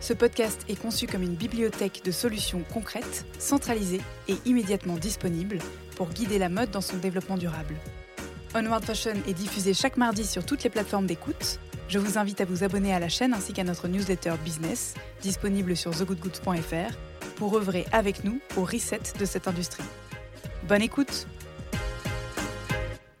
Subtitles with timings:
[0.00, 5.58] Ce podcast est conçu comme une bibliothèque de solutions concrètes, centralisées et immédiatement disponibles
[5.96, 7.76] pour guider la mode dans son développement durable.
[8.54, 11.58] Onward Fashion est diffusé chaque mardi sur toutes les plateformes d'écoute.
[11.88, 15.76] Je vous invite à vous abonner à la chaîne ainsi qu'à notre newsletter business, disponible
[15.76, 16.96] sur thegoodgoods.fr,
[17.36, 19.84] pour œuvrer avec nous au reset de cette industrie.
[20.68, 21.26] Bonne écoute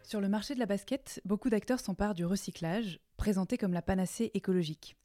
[0.02, 4.30] Sur le marché de la basket, beaucoup d'acteurs s'emparent du recyclage, présenté comme la panacée
[4.34, 4.96] écologique.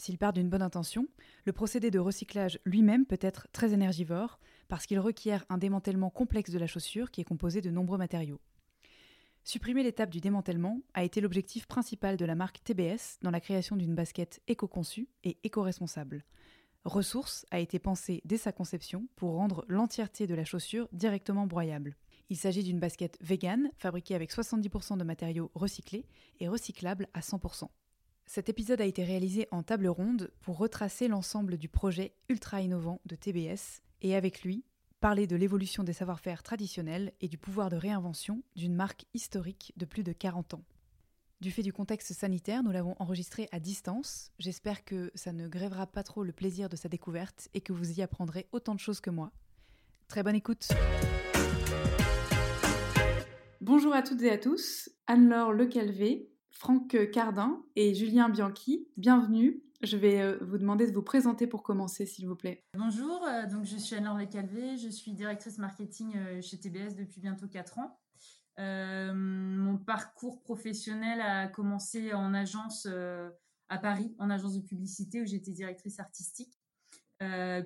[0.00, 1.06] S'il part d'une bonne intention,
[1.44, 6.50] le procédé de recyclage lui-même peut être très énergivore parce qu'il requiert un démantèlement complexe
[6.50, 8.40] de la chaussure qui est composé de nombreux matériaux.
[9.44, 13.76] Supprimer l'étape du démantèlement a été l'objectif principal de la marque TBS dans la création
[13.76, 16.24] d'une basket éco-conçue et éco-responsable.
[16.86, 21.94] Ressource a été pensée dès sa conception pour rendre l'entièreté de la chaussure directement broyable.
[22.30, 26.06] Il s'agit d'une basket vegan fabriquée avec 70% de matériaux recyclés
[26.38, 27.68] et recyclable à 100%.
[28.32, 33.00] Cet épisode a été réalisé en table ronde pour retracer l'ensemble du projet ultra innovant
[33.04, 34.62] de TBS et avec lui,
[35.00, 39.84] parler de l'évolution des savoir-faire traditionnels et du pouvoir de réinvention d'une marque historique de
[39.84, 40.62] plus de 40 ans.
[41.40, 44.30] Du fait du contexte sanitaire, nous l'avons enregistré à distance.
[44.38, 47.98] J'espère que ça ne grèvera pas trop le plaisir de sa découverte et que vous
[47.98, 49.32] y apprendrez autant de choses que moi.
[50.06, 50.68] Très bonne écoute
[53.60, 59.62] Bonjour à toutes et à tous, Anne-Laure Lecalvé, Franck Cardin et Julien Bianchi, bienvenue.
[59.82, 62.62] Je vais euh, vous demander de vous présenter pour commencer, s'il vous plaît.
[62.76, 67.20] Bonjour, euh, donc je suis Anne-Laure Lecalvé, je suis directrice marketing euh, chez TBS depuis
[67.20, 67.98] bientôt 4 ans.
[68.58, 72.86] Mon parcours professionnel a commencé en agence
[73.70, 76.60] à Paris, en agence de publicité où j'étais directrice artistique.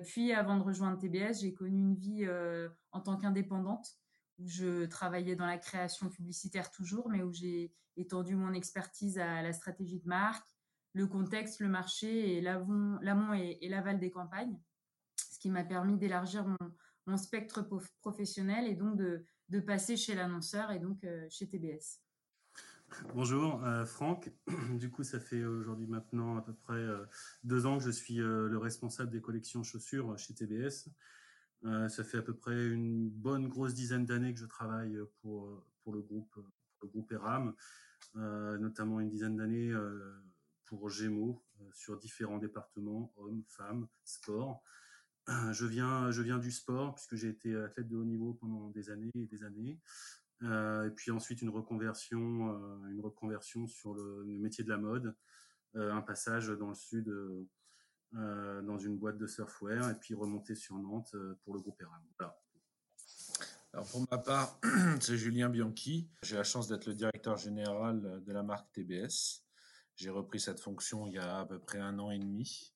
[0.05, 2.25] Puis avant de rejoindre TBS, j'ai connu une vie
[2.93, 3.97] en tant qu'indépendante
[4.39, 9.41] où je travaillais dans la création publicitaire toujours, mais où j'ai étendu mon expertise à
[9.41, 10.47] la stratégie de marque,
[10.93, 14.57] le contexte, le marché et l'amont et, et l'aval des campagnes,
[15.17, 17.67] ce qui m'a permis d'élargir mon, spectre
[18.01, 22.01] professionnel et donc de, passer chez l'annonceur et donc euh, chez TBS.
[23.13, 24.31] Bonjour, euh, Franck.
[24.79, 27.05] Du coup, ça fait aujourd'hui maintenant à peu près euh,
[27.43, 30.89] deux ans que je suis le responsable des collections chaussures chez TBS.
[31.63, 35.65] Euh, ça fait à peu près une bonne grosse dizaine d'années que je travaille pour,
[35.83, 36.35] pour, le, groupe,
[36.81, 37.55] le groupe ERAM,
[38.17, 40.13] euh, notamment une dizaine d'années euh,
[40.65, 44.63] pour Gémeaux sur différents départements, hommes, femmes, sport.
[45.53, 48.91] Je viens, je viens du sport puisque j'ai été athlète de haut niveau pendant des
[48.91, 49.81] années et des années.
[50.43, 55.15] Euh, et puis ensuite une reconversion, euh, une reconversion sur le, métier de la mode,
[55.75, 57.13] euh, un passage dans le sud
[58.13, 62.01] euh, dans une boîte de surfwear et puis remonter sur Nantes pour le groupe ERAM.
[63.73, 64.59] Alors pour ma part,
[65.01, 66.09] c'est Julien Bianchi.
[66.23, 69.43] J'ai la chance d'être le directeur général de la marque TBS.
[69.95, 72.73] J'ai repris cette fonction il y a à peu près un an et demi.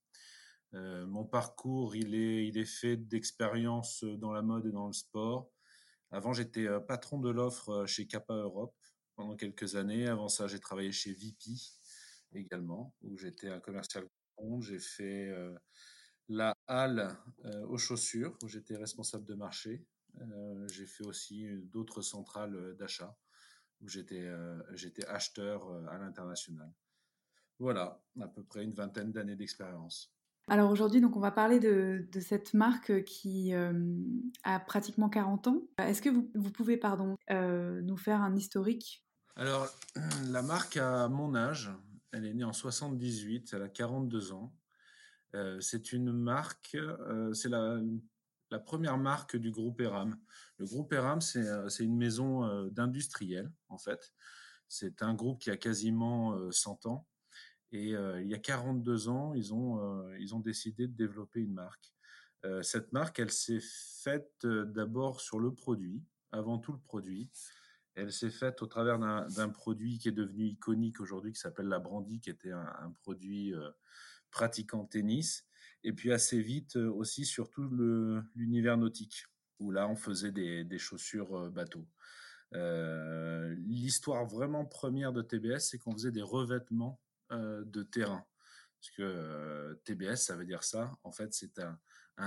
[0.73, 4.93] Euh, mon parcours, il est, il est fait d'expériences dans la mode et dans le
[4.93, 5.51] sport.
[6.11, 8.75] Avant, j'étais euh, patron de l'offre euh, chez Kappa Europe
[9.15, 10.07] pendant quelques années.
[10.07, 11.51] Avant ça, j'ai travaillé chez VP
[12.33, 14.07] également, où j'étais un commercial
[14.61, 15.33] J'ai fait
[16.27, 17.17] la halle
[17.67, 19.85] aux chaussures, où j'étais responsable de marché.
[20.71, 23.17] J'ai fait aussi d'autres centrales d'achat,
[23.81, 24.29] où j'étais
[24.73, 26.71] j'étais acheteur à l'international.
[27.59, 30.13] Voilà, à peu près une vingtaine d'années d'expérience.
[30.49, 33.71] Alors aujourd'hui, donc on va parler de, de cette marque qui euh,
[34.43, 35.61] a pratiquement 40 ans.
[35.77, 39.05] Est-ce que vous, vous, pouvez pardon, euh, nous faire un historique?
[39.35, 39.67] Alors,
[40.29, 41.69] la marque a mon âge.
[42.11, 44.53] Elle est née en 78, elle a 42 ans.
[45.35, 47.79] Euh, c'est une marque, euh, c'est la,
[48.65, 50.17] première marque du groupe ERAM.
[50.57, 54.13] Le groupe ERAM, c'est euh, une maison d'industriels, en fait.
[54.67, 57.07] C'est un groupe qui a quasiment 100 ans
[57.71, 61.91] Et il y a 42 ans, ils ont décidé de développer une marque.
[62.61, 67.31] cette marque, elle s'est faite d'abord sur le produit, avant tout le produit.
[67.99, 71.79] Elle s'est faite au travers d'un produit qui est devenu iconique aujourd'hui, qui s'appelle la
[71.79, 73.53] Brandy, qui était un, produit
[74.31, 75.45] pratiquant tennis.
[75.83, 77.69] Et puis assez vite aussi sur tout
[78.35, 79.25] l'univers nautique,
[79.59, 81.87] où là on faisait des, chaussures bateaux.
[82.55, 86.99] Euh, l'histoire vraiment première de TBS, c'est qu'on faisait des revêtements
[87.31, 88.25] euh, de terrain.
[88.79, 90.97] Parce que euh, TBS, ça veut dire ça.
[91.03, 91.77] En fait, c'est un,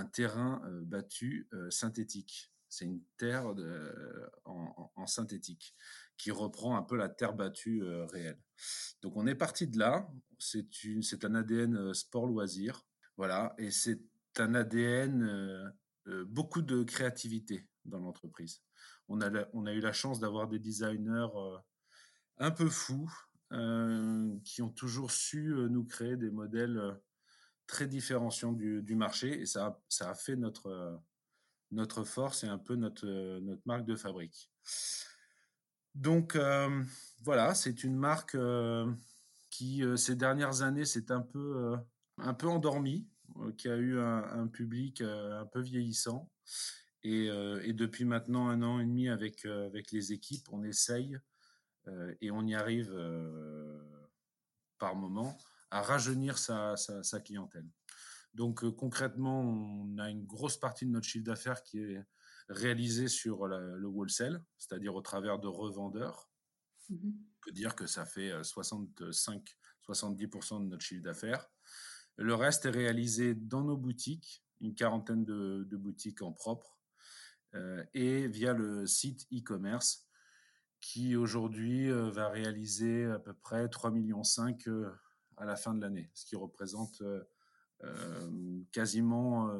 [0.07, 2.52] terrain battu synthétique.
[2.73, 5.75] C'est une terre de, en, synthétique
[6.17, 8.41] qui reprend un peu la terre battue réelle.
[9.03, 10.09] Donc on est parti de là.
[10.39, 12.87] C'est un ADN sport loisir.
[13.17, 13.55] Voilà.
[13.59, 14.01] Et c'est
[14.39, 15.71] un ADN
[16.27, 18.63] beaucoup de créativité dans l'entreprise
[19.09, 21.59] on a, eu la chance d'avoir des designers euh,
[22.39, 23.13] un peu fous
[23.53, 26.81] euh, qui ont toujours su euh, nous créer des modèles
[27.67, 31.01] très différenciants du, marché et ça, a fait notre,
[32.05, 33.07] force et un peu notre,
[33.67, 34.51] marque de fabrique.
[35.95, 36.37] Donc
[37.23, 38.37] voilà, c'est une marque
[39.51, 41.77] qui ces dernières années s'est un peu,
[42.19, 43.07] un peu endormie,
[43.57, 46.31] qui a eu un public un peu vieillissant
[47.05, 51.19] euh, et, depuis maintenant un an et demi avec, euh, avec les équipes, on essaye
[51.89, 52.93] euh, et on y arrive
[54.79, 55.37] par moment
[55.71, 57.67] à rajeunir sa, sa, clientèle.
[58.35, 62.03] Donc concrètement, on a une grosse partie de notre chiffre d'affaires qui est
[62.49, 66.31] réalisée sur le wholesale, c'est-à-dire au travers de revendeurs.
[66.89, 67.13] Mmh
[67.43, 71.51] on peut dire que ça fait 65-70% de notre chiffre d'affaires.
[72.17, 76.79] Le reste est réalisé dans nos boutiques, une quarantaine de, de boutiques en propre,
[77.55, 80.09] euh, et via le site e-commerce
[80.81, 84.23] qui aujourd'hui euh, va réaliser à peu près 3,5 millions
[84.69, 84.91] euh,
[85.37, 87.03] à la fin de l'année, ce qui représente
[88.73, 89.51] quasiment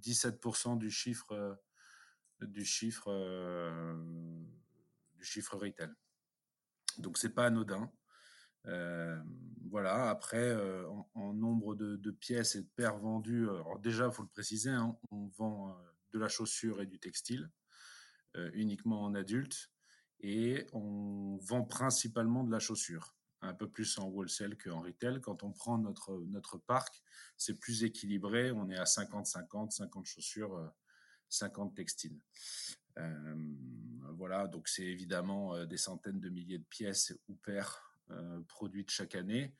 [0.00, 1.58] 17% du chiffre
[2.40, 3.12] du chiffre
[5.14, 5.90] du chiffre retail.
[6.98, 7.90] Donc c'est pas anodin.
[9.70, 10.10] voilà.
[10.10, 10.56] Après,
[11.14, 15.28] en, nombre de, pièces et de paires vendues, alors déjà, faut le préciser, hein, on
[15.28, 15.76] vend
[16.12, 17.50] de la chaussure et du textile,
[18.36, 19.70] euh, uniquement en adulte,
[20.20, 25.20] et on vend principalement de la chaussure, un peu plus en wholesale qu'en retail.
[25.20, 27.02] Quand on prend notre, notre parc,
[27.36, 30.72] c'est plus équilibré, on est à 50-50, 50 chaussures,
[31.28, 32.18] 50 euh, textiles.
[32.98, 33.34] Euh,
[34.14, 37.94] voilà, donc c'est évidemment des centaines de milliers de pièces ou paires
[38.48, 39.54] produites chaque année.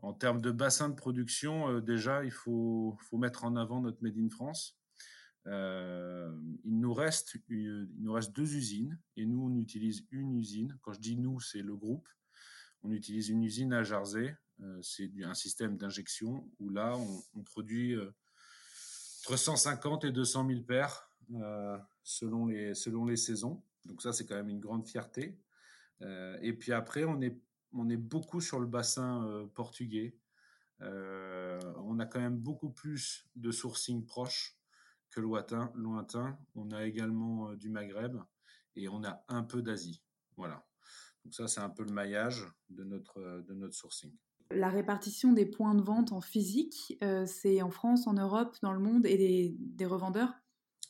[0.00, 4.18] En termes de bassin de production, déjà, il faut, faut mettre en avant notre Made
[4.18, 4.76] in France.
[5.46, 6.32] Euh,
[6.64, 10.76] il nous reste il nous reste deux usines et nous on utilise une usine.
[10.82, 12.08] Quand je dis nous, c'est le groupe.
[12.84, 14.34] On utilise une usine à Jarzé.
[14.60, 16.96] Euh, c'est un système d'injection où là
[17.34, 18.14] on, produit euh,
[19.24, 21.10] entre 150 et 200 000 paires
[22.02, 23.62] selon les selon les saisons.
[23.86, 25.40] Donc ça c'est quand même une grande fierté.
[26.42, 27.40] et puis après on est
[27.72, 30.14] on est beaucoup sur le bassin portugais.
[30.80, 34.58] on a quand même beaucoup plus de sourcing proche
[35.20, 36.38] lointain, lointain.
[36.54, 38.16] On a également euh, du Maghreb
[38.76, 40.02] et on a un peu d'Asie.
[40.36, 40.64] Voilà.
[41.24, 44.12] Donc ça, c'est un peu le maillage de notre, euh, de notre sourcing.
[44.50, 48.72] La répartition des points de vente en physique, euh, c'est en France, en Europe, dans
[48.72, 50.32] le monde et des, revendeurs?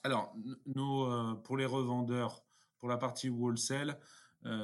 [0.02, 0.36] Alors,
[0.66, 1.06] nous,
[1.44, 2.44] pour les revendeurs,
[2.78, 3.98] pour la partie wholesale,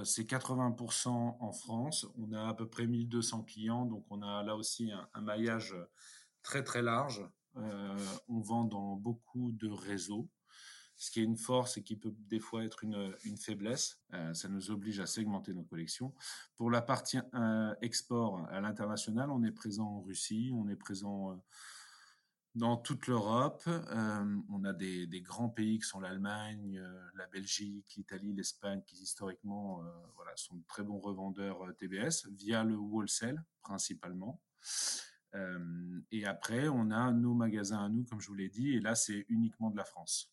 [0.04, 2.06] c'est 80% en France.
[2.18, 5.74] On a à peu près 1200 clients, donc on a là aussi un maillage
[6.42, 7.24] très très large.
[7.56, 7.96] Euh,
[8.28, 10.28] on vend dans beaucoup de réseaux
[11.00, 14.00] ce qui est une force et qui peut des fois être une, faiblesse.
[14.12, 16.14] Euh, ça nous oblige à segmenter nos collections.
[16.56, 21.42] Pour la partie euh, export à l'international, on est présent en Russie, on est présent
[22.54, 23.62] dans toute l'Europe.
[23.66, 26.82] on a des, grands pays qui sont l'Allemagne,
[27.14, 29.82] la Belgique, l'Italie, l'Espagne, qui historiquement
[30.36, 34.40] sont de très bons revendeurs TBS via le wholesale principalement.
[35.34, 38.80] Euh, et après, on a nos magasins à nous, comme je vous l'ai dit, et
[38.80, 40.32] là, c'est uniquement de la France.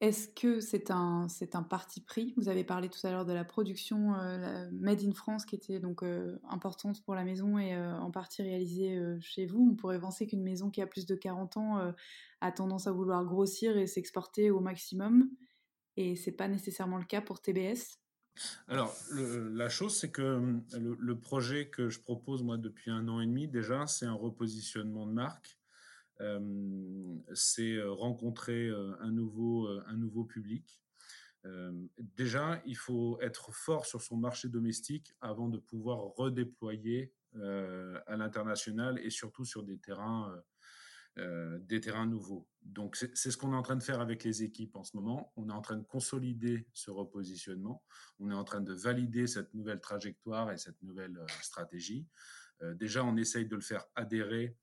[0.00, 1.28] Est-ce que c'est un,
[1.68, 2.32] parti pris?
[2.38, 5.78] Vous avez parlé tout à l'heure de la production euh, Made in France qui était
[5.78, 9.68] donc euh, importante pour la maison et en partie réalisée chez vous.
[9.72, 11.92] On pourrait penser qu'une maison qui a plus de 40 ans
[12.40, 15.28] a tendance à vouloir grossir et s'exporter au maximum.
[15.96, 18.00] Et c'est pas nécessairement le cas pour TBS.
[18.68, 23.20] Alors, la chose, c'est que hum, le, projet que je propose, moi, depuis un an
[23.20, 25.58] et demi, déjà, c'est un repositionnement de marque.
[26.20, 30.82] Hum, c'est euh, rencontrer euh, un nouveau, euh, un nouveau public.
[31.96, 38.98] Déjà, il faut être fort sur son marché domestique avant de pouvoir redéployer à l'international
[38.98, 40.38] et surtout sur des terrains
[41.16, 42.46] des terrains nouveaux.
[42.60, 45.32] Donc c'est ce qu'on est en train de faire avec les équipes en ce moment.
[45.36, 47.82] On est en train de consolider ce repositionnement.
[48.18, 52.06] On est en train de valider cette nouvelle trajectoire et cette nouvelle stratégie.
[52.74, 54.58] déjà, on essaye de le faire adhérer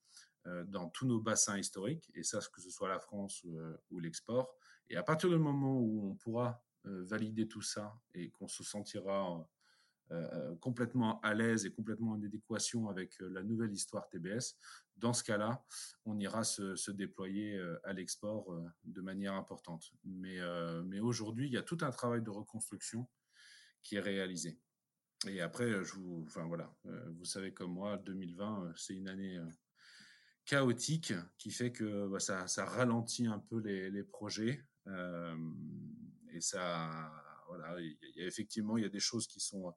[0.67, 3.43] dans tous nos bassins historiques, et ça, que ce soit la France
[3.89, 4.55] ou l'export.
[4.89, 9.45] Et à partir du moment où on pourra valider tout ça et qu'on se sentira
[10.61, 14.55] complètement à l'aise et complètement en adéquation avec la nouvelle histoire TBS,
[14.95, 15.63] dans ce cas-là,
[16.05, 18.47] on ira se, déployer à l'export
[18.83, 19.91] de manière importante.
[20.05, 20.39] Mais,
[20.99, 23.07] aujourd'hui, il y a tout un travail de reconstruction
[23.83, 24.57] qui est réalisé.
[25.27, 25.73] Et après,
[26.23, 29.39] enfin voilà, vous savez comme moi, 2020, c'est une année
[30.47, 34.65] chaotique qui fait que bah, ça, ralentit un peu les, projets.
[34.87, 35.35] Euh,
[36.33, 37.11] et ça,
[37.47, 39.71] voilà, il y a, effectivement, il y a des choses qui sont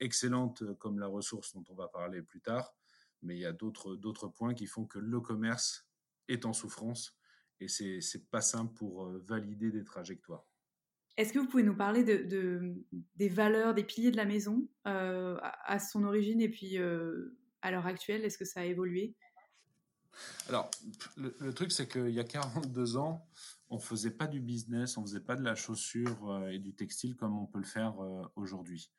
[0.00, 2.74] excellentes comme la ressource dont on va parler plus tard,
[3.22, 5.88] mais il y a d'autres points qui font que le commerce
[6.28, 7.18] est en souffrance
[7.60, 10.46] et c'est c'est pas simple pour euh, valider des trajectoires.
[11.16, 12.76] Est-ce que vous pouvez nous parler de, de,
[13.16, 17.72] des valeurs, des piliers de la maison euh, à, son origine et puis euh, à
[17.72, 19.16] l'heure actuelle Est-ce que ça a évolué?
[20.48, 20.70] Alors,
[21.16, 23.26] le, truc, c'est qu'il y a 42 ans,
[23.70, 27.16] on faisait pas du business, on faisait pas de la chaussure euh, et du textile
[27.16, 28.90] comme on peut le faire euh, aujourd'hui.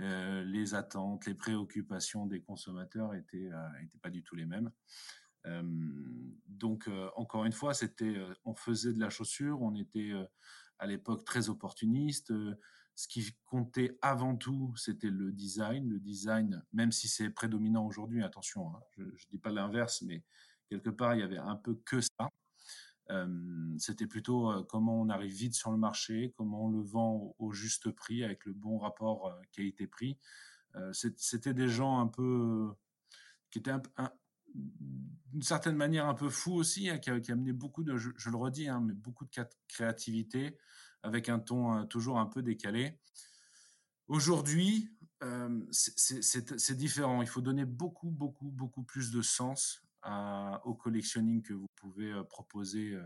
[0.00, 3.50] Euh, les attentes, les préoccupations des consommateurs étaient,
[3.82, 4.70] étaient pas du tout les mêmes.
[6.48, 10.12] donc, encore une fois, c'était, on faisait de la chaussure, on était
[10.78, 12.32] à l'époque très opportuniste.
[12.96, 15.88] ce qui comptait avant tout, c'était le design.
[15.88, 20.24] Le design, même si c'est prédominant aujourd'hui, attention, hein, je ne dis pas l'inverse, mais
[20.68, 22.30] quelque part, il y avait un peu que ça.
[23.78, 27.90] C'était plutôt comment on arrive vite sur le marché, comment on le vend au, juste
[27.90, 30.18] prix avec le bon rapport qualité-prix.
[30.92, 32.72] C'était des gens un peu
[33.50, 33.72] qui étaient
[34.54, 38.36] d'une certaine manière un peu fous aussi, hein, qui, qui amenaient beaucoup de, je, le
[38.36, 39.30] redis, hein, mais beaucoup de
[39.68, 40.56] créativité
[41.02, 42.98] avec un ton toujours un peu décalé.
[44.06, 44.90] Aujourd'hui,
[45.70, 47.22] c'est différent.
[47.22, 49.83] Il faut donner beaucoup, beaucoup, beaucoup plus de sens
[50.64, 53.02] au collectionning que vous pouvez euh, proposer euh,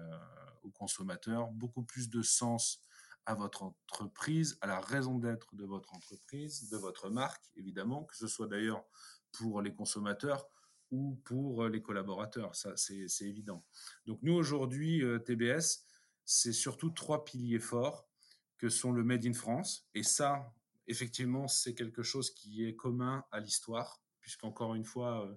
[0.63, 2.81] aux consommateurs, beaucoup plus de sens
[3.27, 8.17] à votre entreprise, à la raison d'être de votre entreprise, de votre marque, évidemment, que
[8.17, 8.85] ce soit d'ailleurs
[9.33, 10.49] pour les consommateurs
[10.91, 12.55] ou pour euh, les collaborateurs.
[12.57, 13.65] Ça, c'est évident.
[14.07, 15.85] Donc nous, aujourd'hui, TBS,
[16.25, 18.09] c'est surtout trois piliers forts
[18.57, 19.89] que sont le Made in France.
[19.95, 20.53] Et ça,
[20.87, 25.29] effectivement, c'est quelque chose qui est commun à l'histoire, puisqu'encore une fois,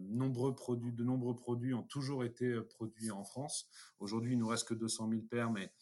[0.00, 3.68] nombreux produits, de nombreux produits ont toujours été euh, produits en France.
[3.98, 5.72] Aujourd'hui, il nous reste que 200 000 paires, mais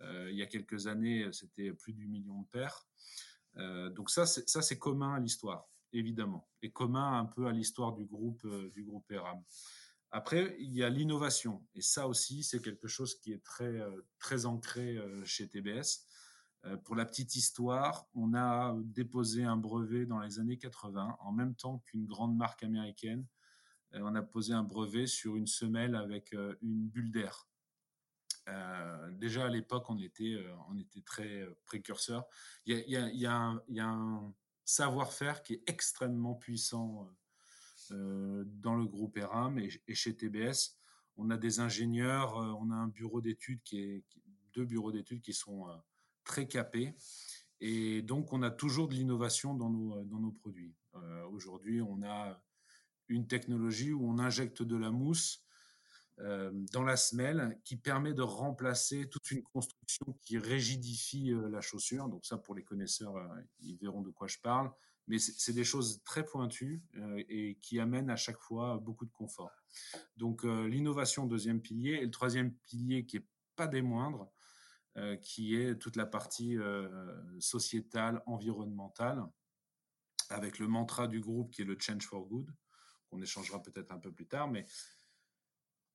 [0.00, 2.86] euh, il y a quelques années, c'était plus du million de paires.
[3.94, 8.06] donc ça, ça c'est commun à l'histoire, évidemment, et commun un peu à l'histoire du
[8.06, 9.42] groupe du groupe ERAM.
[10.10, 13.80] Après, il y a l'innovation, et ça aussi, c'est quelque chose qui est très
[14.18, 16.06] très ancré chez TBS.
[16.84, 21.56] Pour la petite histoire, on a déposé un brevet dans les années 80, en même
[21.56, 23.26] temps qu'une grande marque américaine.
[23.94, 27.48] Euh, on a posé un brevet sur une semelle avec euh, une bulle d'air.
[28.48, 32.24] Euh, déjà à l'époque, on était, on était très précurseur.
[32.66, 37.08] Il y a, un, savoir-faire qui est extrêmement puissant
[37.90, 40.76] dans le groupe ERAM et, chez TBS.
[41.16, 44.04] On a des ingénieurs, on a un bureau d'études qui est,
[44.54, 45.66] deux bureaux d'études qui sont
[46.24, 46.94] très capé.
[47.60, 50.74] Et donc, on a toujours de l'innovation dans nos, dans nos produits.
[50.94, 52.42] Euh, aujourd'hui, on a
[53.08, 55.44] une technologie où on injecte de la mousse
[56.18, 61.60] euh, dans la semelle qui permet de remplacer toute une construction qui rigidifie euh, la
[61.60, 62.08] chaussure.
[62.08, 63.14] Donc ça, pour les connaisseurs,
[63.60, 64.70] ils verront de quoi je parle.
[65.08, 66.80] Mais c'est des choses très pointues
[67.28, 69.50] et qui amènent à chaque fois beaucoup de confort.
[70.16, 71.94] Donc l'innovation, deuxième pilier.
[71.94, 73.26] Et le troisième pilier, qui est
[73.56, 74.30] pas des moindres,
[74.98, 79.24] euh, qui est toute la partie euh, sociétale, environnementale,
[80.28, 82.54] avec le mantra du groupe qui est le Change for Good,
[83.08, 84.50] qu'on échangera peut-être un peu plus tard.
[84.50, 84.66] Mais...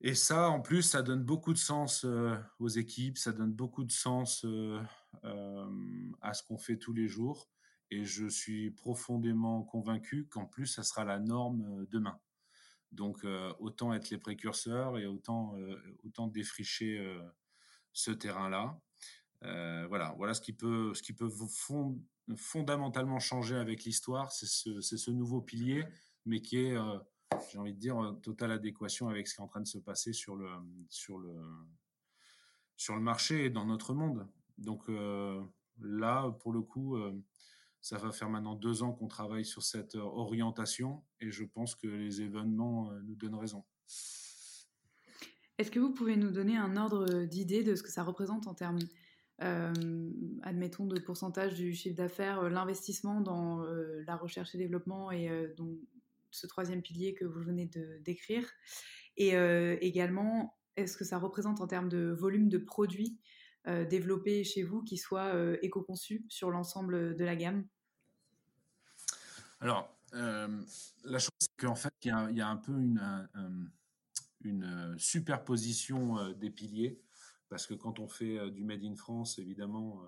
[0.02, 3.84] Et ça, en plus, ça donne beaucoup de sens euh, aux équipes, ça donne beaucoup
[3.84, 4.44] de sens
[6.22, 7.52] à ce qu'on fait tous les jours.
[7.92, 12.20] Et je suis profondément convaincu qu'en plus, ça sera la norme demain.
[12.92, 13.26] Donc,
[13.60, 15.56] autant être les précurseurs et autant,
[16.04, 17.00] autant défricher
[17.94, 18.80] ce terrain-là.
[19.44, 21.30] Euh, voilà, voilà ce qui peut, ce qui peut
[22.36, 25.86] fondamentalement changer avec l'histoire, c'est ce, ce, nouveau pilier,
[26.26, 26.98] mais qui est, euh,
[27.52, 29.78] j'ai envie de dire, en totale adéquation avec ce qui est en train de se
[29.78, 30.50] passer sur le,
[30.90, 31.36] sur le,
[32.76, 34.28] sur le marché et dans notre monde.
[34.58, 35.42] Donc euh,
[35.80, 36.98] là, pour le coup,
[37.80, 41.88] Ça va faire maintenant deux ans qu'on travaille sur cette orientation et je pense que
[41.88, 43.64] les événements nous donnent raison.
[45.58, 48.54] Est-ce que vous pouvez nous donner un ordre d'idée de ce que ça représente en
[48.54, 48.80] termes,
[49.40, 53.64] admettons, de pourcentage du chiffre d'affaires, l'investissement dans
[54.06, 55.78] la recherche et développement et donc
[56.32, 58.50] ce troisième pilier que vous venez de décrire.
[59.16, 59.34] Et
[59.82, 63.20] également, est-ce que ça représente en termes de volume de produits
[63.66, 67.68] développés chez vous qui soient éco-conçus sur l'ensemble de la gamme?
[69.60, 76.34] Alors, la chose, c'est qu'en fait, il y, a un peu une euh, superposition euh,
[76.34, 77.02] des piliers,
[77.50, 80.02] parce que quand on fait euh, du Made in France, évidemment,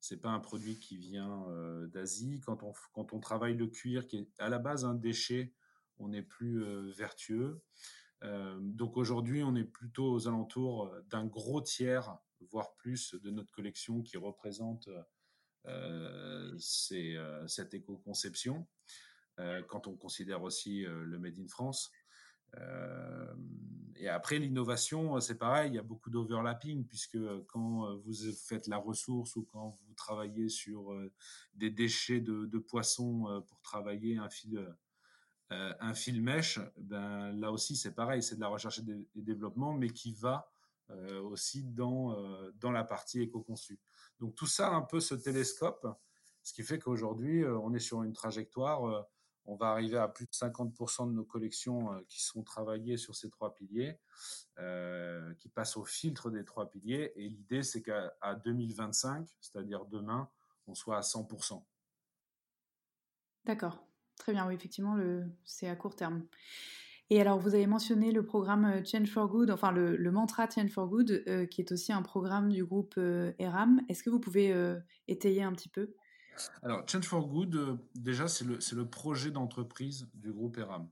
[0.00, 1.46] c'est pas un produit qui vient
[1.92, 2.40] d'Asie.
[2.44, 5.52] Quand on, quand on travaille le cuir, qui est à la base un déchet,
[5.98, 6.62] on est plus
[6.92, 7.62] vertueux.
[8.60, 12.18] donc aujourd'hui, on est plutôt aux alentours d'un gros tiers,
[12.50, 14.88] voire plus, de notre collection qui représente
[16.58, 18.68] cette éco-conception.
[19.66, 21.90] quand on considère aussi le Made in France.
[22.56, 23.34] Euh,
[23.96, 28.14] et après, l'innovation, c'est pareil, il y a beaucoup d'overlapping, puisque quand vous
[28.46, 30.94] faites la ressource ou quand vous travaillez sur
[31.54, 34.62] des déchets de, poissons pour travailler un fil,
[35.48, 39.88] un fil mèche, ben, là aussi, c'est pareil, c'est de la recherche et, développement, mais
[39.88, 40.46] qui va
[41.22, 42.14] aussi dans,
[42.60, 43.80] dans la partie éco-conçue.
[44.20, 45.86] Donc tout ça, un peu ce télescope,
[46.42, 49.06] ce qui fait qu'aujourd'hui, on est sur une trajectoire
[49.46, 53.14] on va arriver à plus de 50% de nos collections euh, qui sont travaillées sur
[53.14, 53.98] ces trois piliers,
[54.58, 57.12] euh, qui passent au filtre des trois piliers.
[57.16, 60.28] Et l'idée, c'est qu'à 2025, c'est-à-dire demain,
[60.66, 61.64] on soit à 100%.
[63.44, 63.86] D'accord.
[64.18, 64.96] Très bien, oui, effectivement,
[65.44, 66.26] c'est à court terme.
[67.08, 70.70] Et alors, vous avez mentionné le programme euh, Change for Good, enfin le, mantra Change
[70.70, 72.98] for Good, qui est aussi un programme du groupe
[73.38, 73.82] ERAM.
[73.88, 74.52] Est-ce que vous pouvez
[75.06, 75.94] étayer un petit peu?
[76.62, 80.88] Alors, Change for Good, euh, déjà, c'est le, projet d'entreprise du groupe ERAM.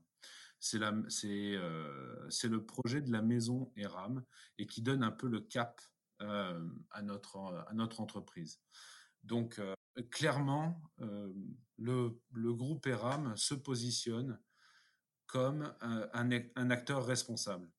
[0.59, 4.23] C'est euh, le projet de la maison ERAM
[4.57, 5.81] et qui donne un peu le cap
[6.21, 7.37] euh, à, notre,
[7.99, 8.61] entreprise.
[9.23, 9.59] Donc,
[10.11, 10.81] clairement,
[11.77, 14.39] le, groupe ERAM se positionne
[15.27, 17.69] comme un acteur responsable.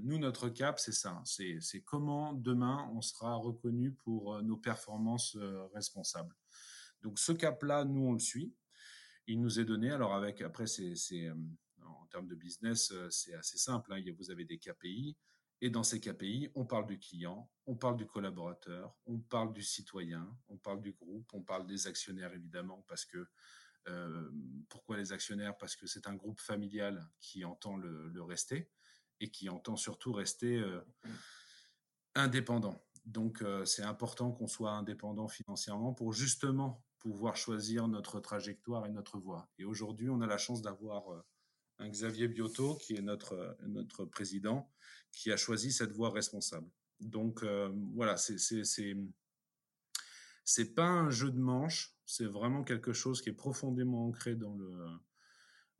[0.00, 1.22] nous, notre cap, c'est ça.
[1.24, 5.36] C'est comment demain on sera reconnu pour nos performances
[5.72, 6.36] responsables.
[7.02, 8.54] Donc ce cap-là, nous, on le suit.
[9.26, 9.90] Il nous est donné.
[9.90, 11.34] Alors avec, après, c'est, euh,
[11.84, 13.92] en termes de business, euh, c'est assez simple.
[13.92, 14.02] Hein.
[14.16, 15.16] Vous avez des KPI.
[15.62, 19.62] Et dans ces KPI, on parle du client, on parle du collaborateur, on parle du
[19.62, 23.26] citoyen, on parle du groupe, on parle des actionnaires évidemment, parce que
[23.88, 24.30] euh,
[24.68, 25.56] pourquoi les actionnaires?
[25.56, 28.70] Parce que c'est un groupe familial qui entend le, rester
[29.20, 30.62] et qui entend surtout rester
[32.14, 32.84] indépendant.
[33.06, 39.16] Donc c'est important qu'on soit indépendant financièrement pour justement pouvoir choisir notre trajectoire et notre
[39.16, 39.48] voie.
[39.60, 41.22] Et aujourd'hui, on a la chance d'avoir euh,
[41.78, 44.68] un Xavier Biotto, qui est notre, euh, notre président,
[45.12, 46.68] qui a choisi cette voie responsable.
[46.98, 48.38] Donc euh, voilà, c'est
[50.44, 54.56] c'est pas un jeu de manche, c'est vraiment quelque chose qui est profondément ancré dans
[54.56, 54.74] le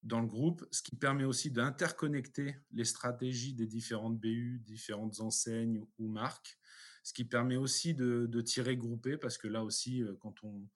[0.05, 5.85] dans le groupe, ce qui permet aussi d'interconnecter les stratégies des différentes BU, différentes enseignes
[5.99, 6.57] ou marques,
[7.03, 10.69] ce qui permet aussi de, de tirer groupé, parce que là aussi, quand on,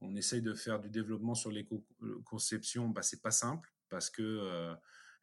[0.00, 4.74] on essaye de faire du développement sur l'éco-conception, bah, c'est pas simple parce que euh,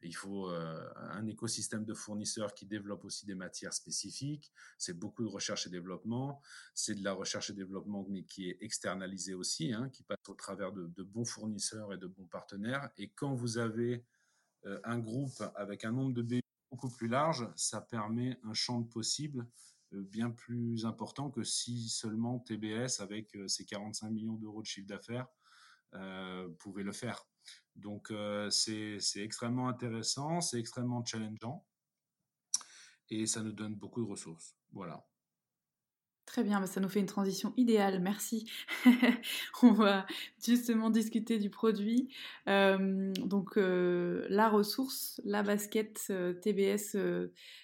[0.04, 4.52] il faut euh, un écosystème de fournisseurs qui développe aussi des matières spécifiques.
[4.78, 6.40] C'est beaucoup de recherche et développement.
[6.74, 10.34] C'est de la recherche et développement, mais qui est externalisée aussi, hein, qui passe au
[10.34, 12.90] travers de, bons fournisseurs et de bons partenaires.
[12.96, 14.04] Et quand vous avez
[14.66, 18.80] euh, un groupe avec un nombre de BU beaucoup plus large, ça permet un champ
[18.80, 19.48] de possibles euh,
[20.02, 24.86] bien plus important que si seulement TBS, avec euh, ses 45 millions d'euros de chiffre
[24.86, 25.26] d'affaires,
[25.94, 27.26] euh, pouvait le faire.
[27.76, 28.12] Donc
[28.50, 31.66] c'est extrêmement intéressant, c'est extrêmement challengeant
[33.10, 34.56] et ça nous donne beaucoup de ressources.
[34.72, 35.04] Voilà.
[36.26, 38.50] Très bien, ça nous fait une transition idéale, merci.
[39.62, 40.06] On va
[40.42, 42.08] justement discuter du produit.
[42.48, 46.92] Euh, donc euh, la ressource, la basket euh, TBS,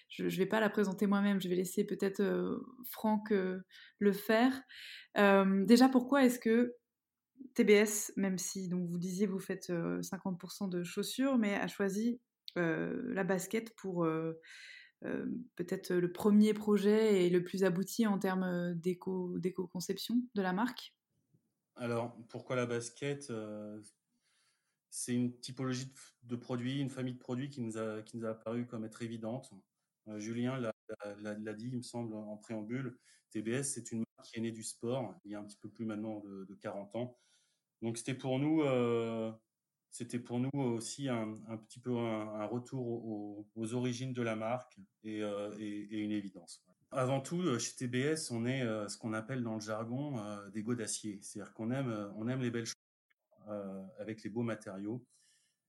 [0.09, 2.23] je ne vais pas la présenter moi-même, je vais laisser peut-être
[2.85, 4.53] Franck le faire.
[5.17, 6.77] déjà, pourquoi est-ce que
[7.55, 12.21] TBS, même si donc vous disiez vous faites 50% de chaussures, mais a choisi
[12.57, 14.39] la basket pour euh,
[15.57, 20.95] peut-être le premier projet et le plus abouti en termes euh, d'éco-conception de la marque?
[21.77, 23.81] Alors, pourquoi la basket euh,
[24.91, 25.93] C'est une typologie
[26.25, 29.03] de, produits, une famille de produits qui nous a, qui nous a apparu comme être
[29.03, 29.51] évidente.
[30.17, 32.99] Julien l'a dit, il me semble, en préambule.
[33.31, 35.69] TBS, c'est une marque qui est née du sport il y a un petit peu
[35.69, 37.17] plus maintenant de, 40 ans.
[37.81, 38.63] Donc c'était pour nous,
[39.91, 41.35] c'était pour nous aussi un,
[41.67, 46.65] petit peu un, retour aux, origines de la marque et, une évidence.
[46.93, 50.21] Avant tout, chez TBS, on est ce qu'on appelle dans le jargon
[50.53, 52.75] des go d'acier, c'est-à-dire qu'on aime, on aime les belles choses
[53.99, 55.05] avec les beaux matériaux.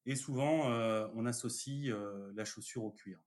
[0.06, 0.68] Et souvent,
[1.16, 1.94] on associe
[2.36, 3.20] la chaussure au cuir.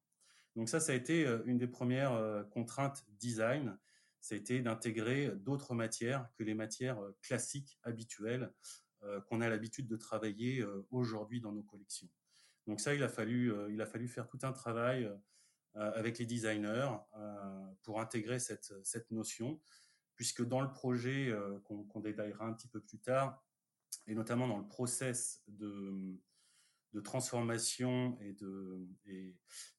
[0.56, 3.76] Donc ça, ça a été une des premières contraintes design
[4.24, 8.83] ça a été d'intégrer d'autres matières que les matières euh, classiques, habituelles, euh,
[9.26, 12.08] qu'on a l'habitude de travailler euh, aujourd'hui dans nos collections.
[12.66, 15.12] Donc ça, il a fallu, il a fallu faire tout un travail
[15.74, 16.92] avec les designers
[17.82, 19.60] pour intégrer cette, cette notion,
[20.16, 21.30] puisque dans le projet
[21.64, 23.44] qu'on détaillera un petit peu plus tard,
[24.06, 26.18] et notamment dans le process de,
[26.94, 28.88] de transformation et de,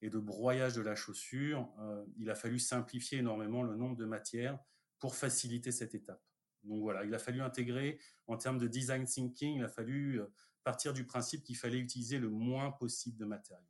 [0.02, 4.06] et, de broyage de la chaussure, euh, il a fallu simplifier énormément le nombre de
[4.06, 4.60] matières
[5.00, 6.22] pour faciliter cette étape.
[6.66, 10.26] Donc voilà, il a fallu intégrer, en termes de design thinking, il a fallu euh,
[10.64, 13.64] partir du principe qu'il fallait utiliser le moins possible de matériaux.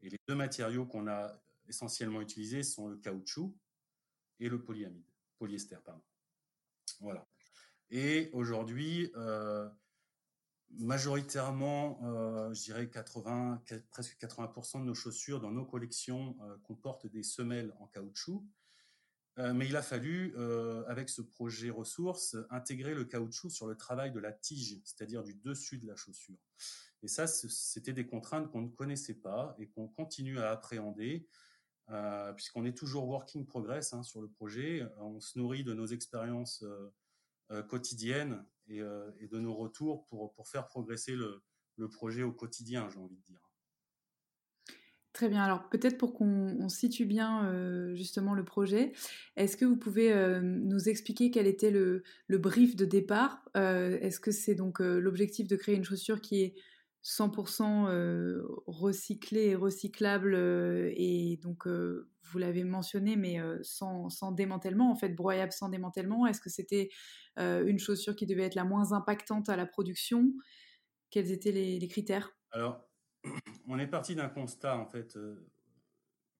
[0.00, 3.56] Et les deux matériaux qu'on a essentiellement utilisés sont le caoutchouc
[4.40, 5.06] et le polyamide,
[5.38, 6.02] polyester, pardon.
[7.00, 7.26] Voilà.
[7.90, 9.68] Et aujourd'hui, euh,
[10.70, 17.22] majoritairement, euh, je dirais 80, presque 80% de nos chaussures dans nos collections comportent des
[17.22, 18.44] semelles en caoutchouc.
[19.38, 20.36] Euh, mais il a fallu,
[20.86, 25.34] avec ce projet ressources, intégrer le caoutchouc sur le travail de la tige, c'est-à-dire du
[25.34, 26.38] dessus de la chaussure.
[27.02, 31.26] Et ça, c'était des contraintes qu'on ne connaissait pas et qu'on continue à appréhender,
[32.36, 34.86] puisqu'on est toujours working progress hein, sur le projet.
[34.98, 36.64] On se nourrit de nos expériences
[37.68, 43.16] quotidiennes euh, et, de nos retours pour, faire progresser le projet au quotidien, j'ai envie
[43.16, 43.51] de dire.
[45.22, 45.44] Très bien.
[45.44, 48.92] Alors peut-être pour qu'on situe bien euh, justement le projet,
[49.36, 53.48] est-ce que vous pouvez euh, nous expliquer quel était le, brief de départ?
[53.54, 56.54] Est-ce que c'est donc l'objectif de créer une chaussure qui est
[57.04, 64.90] 100% euh, recyclé et recyclable euh, et donc euh, vous l'avez mentionné mais sans, démantèlement
[64.90, 66.88] en fait broyable sans démantèlement est-ce que c'était
[67.36, 70.32] une chaussure qui devait être la moins impactante à la production?
[71.10, 72.34] Quels étaient les, critères?
[72.52, 72.88] Alors
[73.68, 75.18] on est parti d'un constat en fait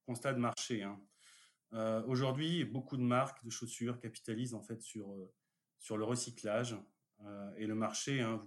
[0.06, 1.00] constat de marché hein.
[2.06, 5.14] aujourd'hui beaucoup de marques de chaussures capitalisent en fait sur
[5.78, 6.76] sur le recyclage
[7.56, 8.44] et le marché hein,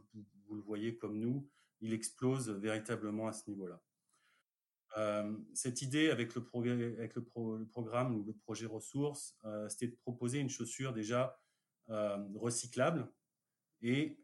[0.47, 1.49] vous, le voyez comme nous
[1.81, 3.81] il explose véritablement à ce niveau-là.
[4.97, 10.49] Euh, cette idée avec le, programme ou le projet ressources, euh, c'était de proposer une
[10.49, 11.37] chaussure déjà
[11.89, 13.11] euh, recyclable
[13.85, 14.17] et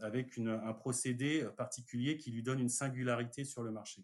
[0.00, 4.02] avec un procédé particulier qui lui donne une singularité sur le marché.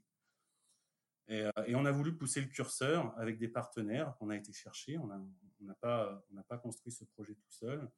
[1.28, 4.98] Et, on a voulu pousser le curseur avec des partenaires qu'on a été chercher.
[4.98, 7.88] On n'a pas, construit ce projet tout seul.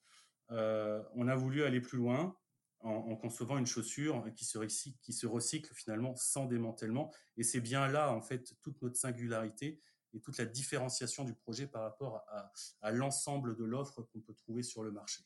[0.51, 2.37] on a voulu aller plus loin
[2.85, 7.13] en, concevant une chaussure qui se recycle finalement sans démantèlement.
[7.37, 9.81] Et c'est bien là, en fait, toute notre singularité
[10.13, 12.25] et toute la différenciation du projet par rapport
[12.83, 15.25] à, l'ensemble de l'offre qu'on peut trouver sur le marché.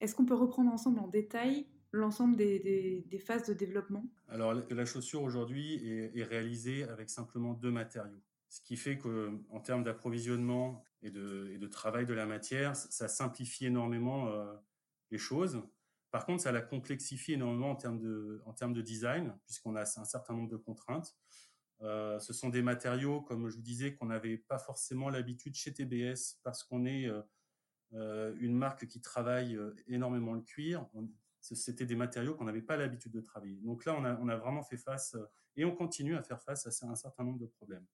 [0.00, 4.04] Est-ce qu'on peut reprendre ensemble en détail l'ensemble des, phases de développement?
[4.28, 5.74] Alors, la chaussure aujourd'hui
[6.14, 8.20] est, réalisée avec simplement deux matériaux.
[8.48, 14.28] Ce qui fait qu'en termes d'approvisionnement et de, travail de la matière, ça simplifie énormément
[14.28, 14.54] euh,
[15.10, 15.62] les choses.
[16.10, 20.34] Par contre, ça la complexifie énormément en termes de, en design, puisqu'on a un certain
[20.34, 21.16] nombre de contraintes.
[21.82, 25.72] Euh, ce sont des matériaux, comme je vous disais, qu'on n'avait pas forcément l'habitude chez
[25.72, 27.20] TBS, parce qu'on est euh,
[27.94, 30.86] une marque qui travaille énormément le cuir.
[31.40, 33.60] C'était des matériaux qu'on n'avait pas l'habitude de travailler.
[33.62, 35.16] Donc là, on a, on a, vraiment fait face,
[35.56, 37.86] et on continue à faire face à un certain nombre de problèmes.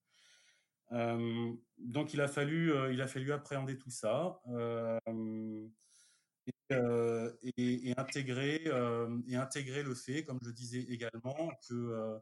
[1.78, 4.40] donc il a fallu, il a fallu appréhender tout ça.
[6.72, 12.18] Euh, et, intégrer, euh, et intégrer le fait, comme je disais également, que, euh,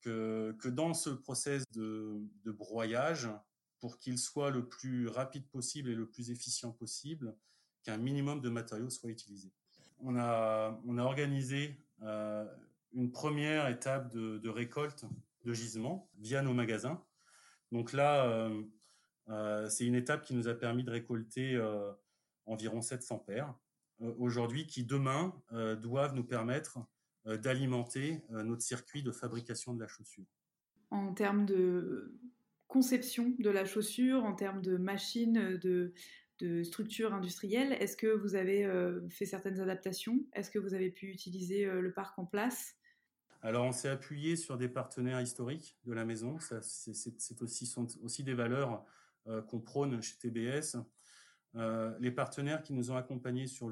[0.00, 3.28] que, que, dans ce process de, de broyage,
[3.80, 7.36] pour qu'il soit le plus rapide possible et le plus efficient possible,
[7.82, 9.52] qu'un minimum de matériaux soit utilisé.
[10.00, 11.76] On a, on a organisé
[12.92, 15.04] une première étape de, récolte
[15.44, 17.02] de gisements via nos magasins.
[17.72, 18.50] Donc là,
[19.68, 21.56] c'est une étape qui nous a permis de récolter
[22.46, 23.54] environ 700 paires.
[24.02, 26.78] Euh, aujourd'hui qui demain euh, doivent nous permettre
[27.26, 30.26] euh, d'alimenter notre circuit de fabrication de la chaussure.
[30.90, 32.14] En termes de
[32.68, 35.92] conception de la chaussure, en termes de machines, de,
[36.40, 38.68] de structure industrielle, est-ce que vous avez
[39.08, 40.24] fait certaines adaptations?
[40.32, 42.76] Est-ce que vous avez pu utiliser le parc en place?
[43.42, 46.38] Alors, on s'est appuyé sur des partenaires historiques de la maison.
[46.40, 48.84] C'est aussi, sont aussi des valeurs
[49.48, 50.76] qu'on prône chez TBS.
[51.54, 53.70] Euh, les partenaires qui nous ont accompagnés sur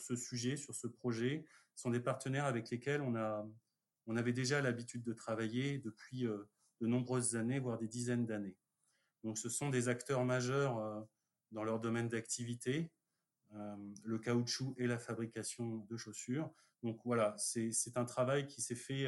[0.00, 5.12] ce sujet, sur ce projet, sont des partenaires avec lesquels on avait déjà l'habitude de
[5.12, 6.26] travailler depuis
[6.80, 8.56] de nombreuses années, voire des dizaines d'années.
[9.22, 11.06] Donc, ce sont des acteurs majeurs
[11.52, 12.90] dans leur domaine d'activité,
[13.52, 16.52] le caoutchouc et la fabrication de chaussures.
[16.82, 19.06] Donc voilà, c'est un travail qui s'est fait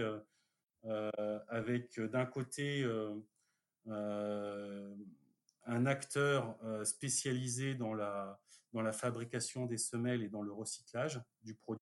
[1.49, 2.89] avec d'un côté
[3.87, 8.41] un acteur spécialisé dans la,
[8.73, 11.83] dans la fabrication des semelles et dans le recyclage du produit,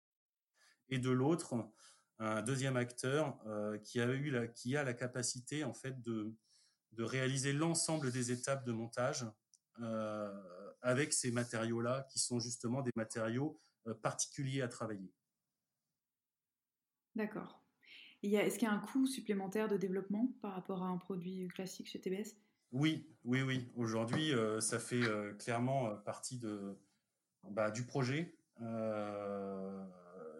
[0.88, 1.54] et de l'autre,
[2.24, 3.38] un deuxième acteur
[3.84, 6.34] qui, a eu la, qui a la capacité en fait de,
[6.92, 9.26] de réaliser l'ensemble des étapes de montage
[10.80, 13.60] avec ces matériaux-là, qui sont justement des matériaux
[14.02, 15.12] particuliers à travailler.
[17.14, 17.62] D'accord.
[18.22, 21.88] Est-ce qu'il y a un coût supplémentaire de développement par rapport à un produit classique
[21.88, 22.36] chez TBS
[22.70, 23.68] Oui, oui, oui.
[23.76, 26.78] Aujourd'hui, euh, ça fait euh, clairement euh, partie de,
[27.50, 28.36] bah, du projet.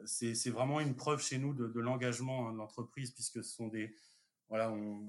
[0.07, 3.95] C'est vraiment une preuve chez nous de, l'engagement hein, de l'entreprise, puisque ce sont des.
[4.49, 5.09] Voilà, on,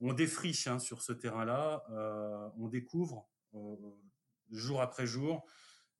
[0.00, 1.84] on, défriche hein, sur ce terrain-là,
[2.56, 3.28] on découvre
[4.50, 5.44] jour après jour.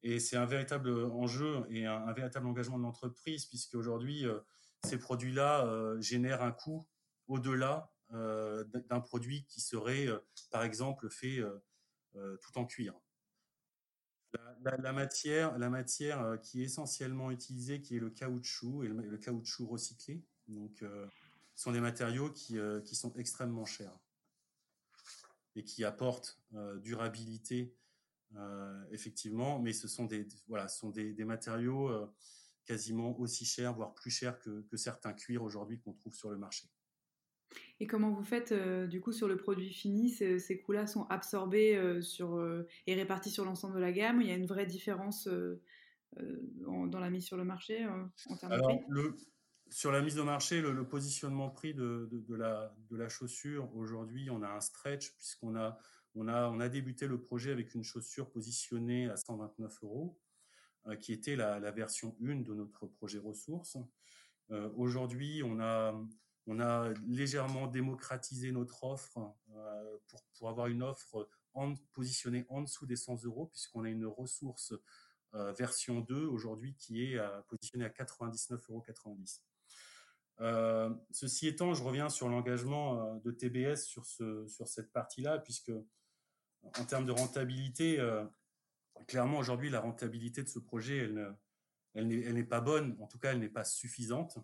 [0.02, 4.24] Et c'est un véritable enjeu et un, un véritable engagement de l'entreprise, puisque aujourd'hui,
[4.84, 6.86] ces produits-là euh, génèrent un coût
[7.28, 10.18] au-delà euh, d'un produit qui serait, euh,
[10.50, 11.40] par exemple, fait
[12.42, 12.94] tout en cuir.
[14.62, 20.22] La, matière, matière qui est essentiellement utilisée, qui est le caoutchouc et le, caoutchouc recyclé,
[20.48, 20.84] donc,
[21.54, 23.98] sont des matériaux qui, qui, sont extrêmement chers
[25.56, 26.38] et qui apportent
[26.82, 27.74] durabilité,
[28.90, 31.90] effectivement, mais ce sont des, voilà, sont des, matériaux
[32.64, 36.68] quasiment aussi cher, voire plus cher que, certains cuirs aujourd'hui qu'on trouve sur le marché.
[37.80, 41.76] Et comment vous faites euh, du coup sur le produit fini Ces, coûts-là sont absorbés
[41.76, 44.66] euh, sur, euh, et répartis sur l'ensemble de la gamme Il y a une vraie
[44.66, 45.28] différence
[46.16, 49.16] dans la mise sur le marché en termes Alors, Le,
[49.70, 54.28] sur la mise au marché, le, positionnement prix de, de, la, de la chaussure, aujourd'hui,
[54.28, 55.78] on a un stretch puisqu'on a,
[56.14, 60.18] on a, on a débuté le projet avec une chaussure positionnée à 129 euros.
[61.02, 63.76] Qui était la, version 1 de notre projet ressources.
[64.76, 65.94] Aujourd'hui, on a,
[66.50, 69.18] on a légèrement démocratisé notre offre
[69.54, 71.28] euh, pour, pour avoir une offre
[71.92, 74.74] positionnée en dessous des 100 euros, puisqu'on a une ressource
[75.32, 79.42] version 2 aujourd'hui qui est positionnée à 99,90
[80.40, 80.98] euros.
[81.12, 85.72] ceci étant, je reviens sur l'engagement de TBS sur, ce, sur cette partie-là, puisque
[86.62, 87.98] en termes de rentabilité,
[89.06, 91.36] clairement, aujourd'hui, la rentabilité de ce projet, elle,
[91.94, 94.38] elle n'est pas bonne, en tout cas, elle n'est pas suffisante.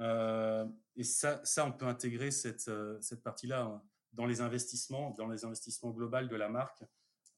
[0.00, 3.82] Euh, et ça, ça, on peut intégrer cette, euh, cette partie-là hein,
[4.12, 6.82] dans les investissements, dans les investissements globaux de la marque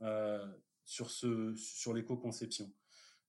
[0.02, 0.46] euh,
[0.84, 2.72] sur, sur l'éco-conception.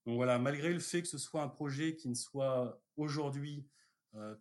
[0.06, 3.66] Donc voilà, malgré le fait que ce soit un projet qui ne soit aujourd'hui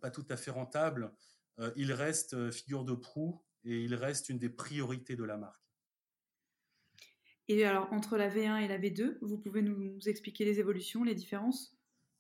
[0.01, 1.11] pas tout à fait rentable,
[1.75, 5.63] il reste figure de proue et il reste une des priorités de la marque.
[7.47, 11.15] Et alors, entre la V1 et la V2, vous pouvez nous expliquer les évolutions, les
[11.15, 11.75] différences?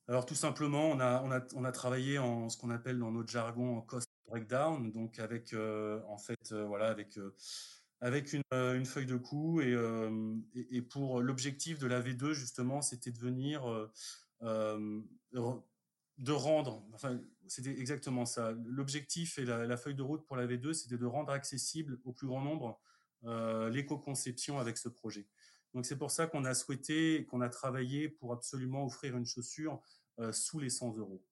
[0.07, 3.11] Alors, tout simplement, on a, on a, on a travaillé en ce qu'on appelle dans
[3.11, 7.33] notre jargon en cost breakdown, donc avec, euh, en fait, euh, voilà, avec, euh,
[8.01, 9.61] avec une, feuille de coût.
[9.61, 9.77] Et,
[10.71, 13.63] et, pour l'objectif de la V2, justement, c'était de venir,
[14.41, 18.53] de rendre, enfin, c'était exactement ça.
[18.65, 22.11] L'objectif et la, la, feuille de route pour la V2, c'était de rendre accessible au
[22.11, 22.81] plus grand nombre
[23.71, 25.27] l'éco-conception avec ce projet.
[25.73, 29.81] Donc c'est pour ça qu'on a souhaité, qu'on a travaillé pour absolument offrir une chaussure
[30.19, 31.23] euh, sous les 100 euros.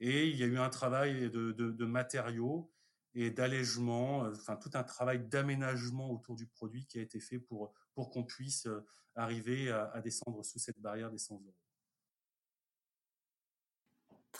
[0.00, 2.72] Et il y a eu un travail de, matériaux
[3.14, 7.38] et d'allègement, euh, enfin tout un travail d'aménagement autour du produit qui a été fait
[7.38, 8.66] pour, qu'on puisse
[9.14, 11.54] arriver à, à descendre sous cette barrière des 100 euros.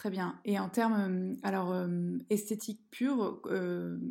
[0.03, 0.37] Très bien.
[0.45, 1.77] Et en termes, alors
[2.29, 3.41] esthétique pure,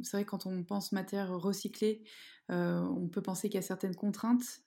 [0.03, 2.01] c'est vrai que quand on pense matière recyclée,
[2.47, 4.61] on peut penser qu'il y a certaines contraintes,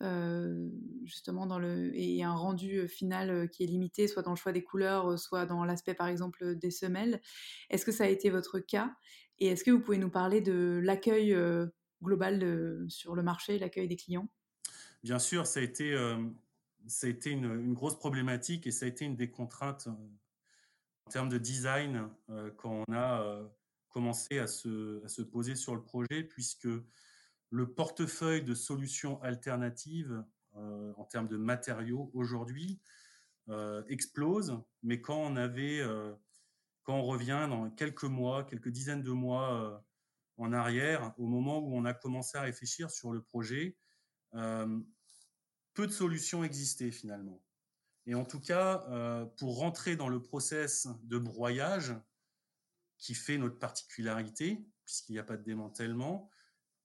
[1.04, 4.62] justement dans le et un rendu final qui est limité, soit dans le choix des
[4.62, 7.22] couleurs, soit dans l'aspect par exemple des semelles.
[7.70, 8.94] Est-ce que ça a été votre cas?
[9.38, 11.34] Et est-ce que vous pouvez nous parler de l'accueil
[12.02, 14.28] global sur le marché, l'accueil des clients?
[15.02, 15.96] Bien sûr, ça a été,
[16.86, 19.88] ça a été une, grosse problématique et ça a été une des contraintes
[21.06, 23.46] en termes de design euh, quand on a euh,
[23.88, 26.68] commencé à se, poser sur le projet, puisque
[27.50, 30.24] le portefeuille de solutions alternatives
[30.56, 32.80] euh, en termes de matériaux aujourd'hui
[33.90, 35.82] explose, mais quand on avait,
[36.82, 39.84] quand on revient dans quelques mois, quelques dizaines de mois
[40.38, 43.76] en arrière, au moment où on a commencé à réfléchir sur le projet,
[44.32, 47.43] peu de solutions existaient finalement.
[48.06, 48.86] Et en tout cas,
[49.38, 51.94] pour rentrer dans le process de broyage
[52.98, 56.30] qui fait notre particularité, puisqu'il n'y a pas de démantèlement,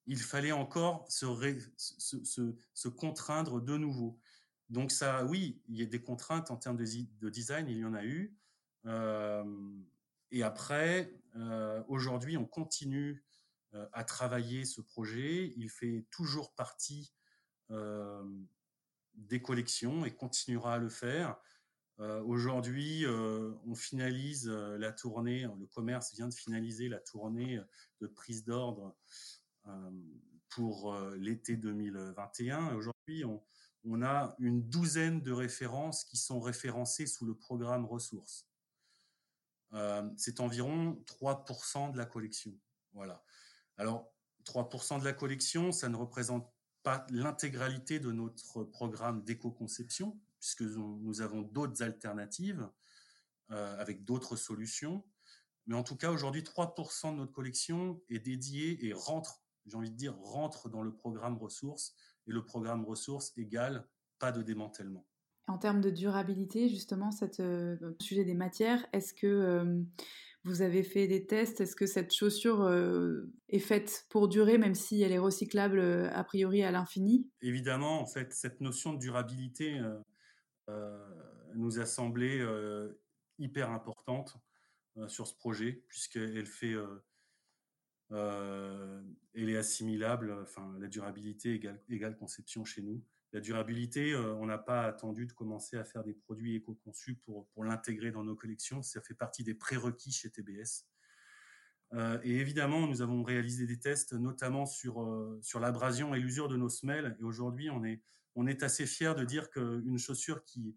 [0.05, 4.19] il fallait encore se, contraindre de nouveau.
[4.69, 6.85] Donc ça, oui, il y a des contraintes en termes de,
[7.19, 8.35] de design, il y en a eu.
[8.85, 9.43] Euh,
[10.31, 13.23] et après, euh, aujourd'hui, on continue
[13.73, 15.53] euh, à travailler ce projet.
[15.57, 17.13] Il fait toujours partie
[19.15, 21.37] des collections et continuera à le faire.
[22.25, 27.59] Aujourd'hui, on finalise la tournée, le commerce vient de finaliser la tournée
[27.99, 28.95] de prise d'ordre
[30.47, 32.73] pour l'été 2021.
[32.75, 33.25] Aujourd'hui,
[33.83, 38.49] on, a une douzaine de références qui sont référencées sous le programme ressources.
[39.73, 42.57] Euh, c'est environ 3% de la collection.
[42.93, 43.23] Voilà.
[43.77, 44.11] Alors,
[44.45, 46.51] 3% de la collection, ça ne représente
[46.83, 52.69] pas l'intégralité de notre programme d'éco-conception, puisque nous avons d'autres alternatives
[53.51, 55.03] euh, avec d'autres solutions.
[55.67, 59.91] Mais en tout cas, aujourd'hui, 3% de notre collection est dédiée et rentre, j'ai envie
[59.91, 61.95] de dire, rentre dans le programme ressources.
[62.27, 63.87] Et le programme ressources égale
[64.19, 65.05] pas de démantèlement.
[65.47, 69.81] En termes de durabilité, justement, cette, euh, sujet des matières, est-ce que euh,
[70.43, 74.75] vous avez fait des tests Est-ce que cette chaussure euh, est faite pour durer, même
[74.75, 77.29] si elle est recyclable a priori à l'infini?
[77.41, 79.79] Évidemment, en fait, cette notion de durabilité
[81.55, 82.45] nous a semblé
[83.39, 84.37] hyper importante
[85.07, 86.75] sur ce projet, puisqu'elle fait
[88.11, 93.03] elle est assimilable, enfin la durabilité égale conception chez nous.
[93.31, 97.47] La durabilité, euh, on n'a pas attendu de commencer à faire des produits éco-conçus pour,
[97.63, 98.81] l'intégrer dans nos collections.
[98.81, 100.87] Ça fait partie des prérequis chez TBS.
[101.93, 106.47] Euh, et évidemment, nous avons réalisé des tests, notamment sur, euh, sur l'abrasion et l'usure
[106.47, 107.15] de nos semelles.
[107.19, 108.01] Et aujourd'hui, on est,
[108.63, 110.75] assez fier de dire qu'une chaussure qui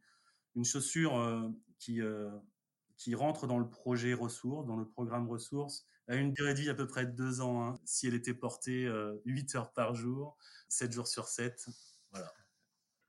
[3.14, 6.74] rentre dans le projet ressources, dans le programme ressources, a une durée de vie à
[6.74, 8.90] peu près de deux ans, hein, si elle était portée
[9.24, 10.36] 8 heures par jour,
[10.68, 11.68] 7 jours sur 7.
[12.10, 12.32] Voilà.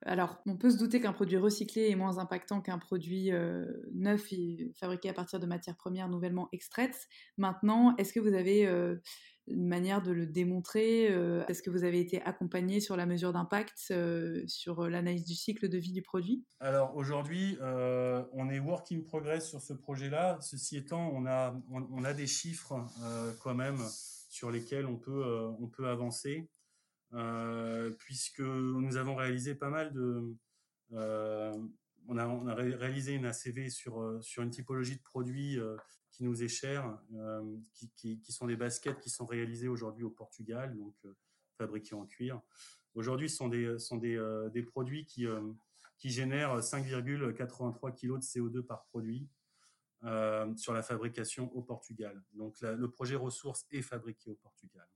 [0.06, 4.34] Alors, on peut se douter qu'un produit recyclé est moins impactant qu'un produit euh, neuf
[4.76, 7.08] fabriqué à partir de matières premières nouvellement extraites.
[7.38, 8.98] Maintenant, est-ce que vous avez euh,
[9.48, 13.32] une manière de le démontrer euh, Est-ce que vous avez été accompagné sur la mesure
[13.32, 13.94] d'impact,
[14.48, 16.44] sur l'analyse du cycle de vie du produit?
[16.60, 20.38] Alors aujourd'hui, on est work in progress sur ce projet-là.
[20.42, 22.86] Ceci étant, on a, des chiffres
[23.42, 23.80] quand même
[24.30, 26.50] sur lesquels on peut avancer.
[27.14, 30.36] Euh, puisque nous avons réalisé pas mal de...
[30.94, 31.54] Euh,
[32.08, 35.58] on a, réalisé une ACV sur, euh, sur une typologie de produits
[36.12, 37.00] qui nous est chère,
[37.74, 40.94] qui, qui, sont des baskets qui sont réalisées aujourd'hui au Portugal, donc
[41.58, 42.42] fabriquées en cuir.
[42.94, 44.22] Aujourd'hui, ce sont des, sont des,
[44.54, 45.26] des produits qui,
[45.98, 49.28] qui génèrent 5,83 kg de CO2 par produit
[50.56, 52.22] sur la fabrication au Portugal.
[52.34, 54.88] Donc le projet ressources est fabriqué au Portugal.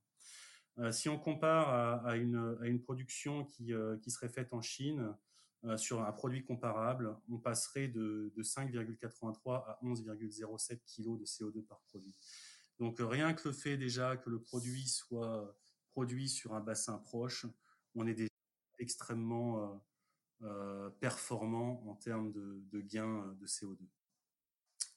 [0.80, 5.16] Euh, si on compare à, une, production qui, euh, qui, serait faite en Chine
[5.66, 11.80] euh, sur un produit comparable, on passerait de, 5,83 à 11,07 kg de CO2 par
[11.82, 12.16] produit.
[12.80, 15.58] Donc rien que le fait déjà que le produit soit
[15.90, 17.48] produit sur un bassin proche,
[17.96, 18.30] on est déjà
[18.78, 19.84] extrêmement
[21.00, 23.80] performant en termes de, de gains de CO2.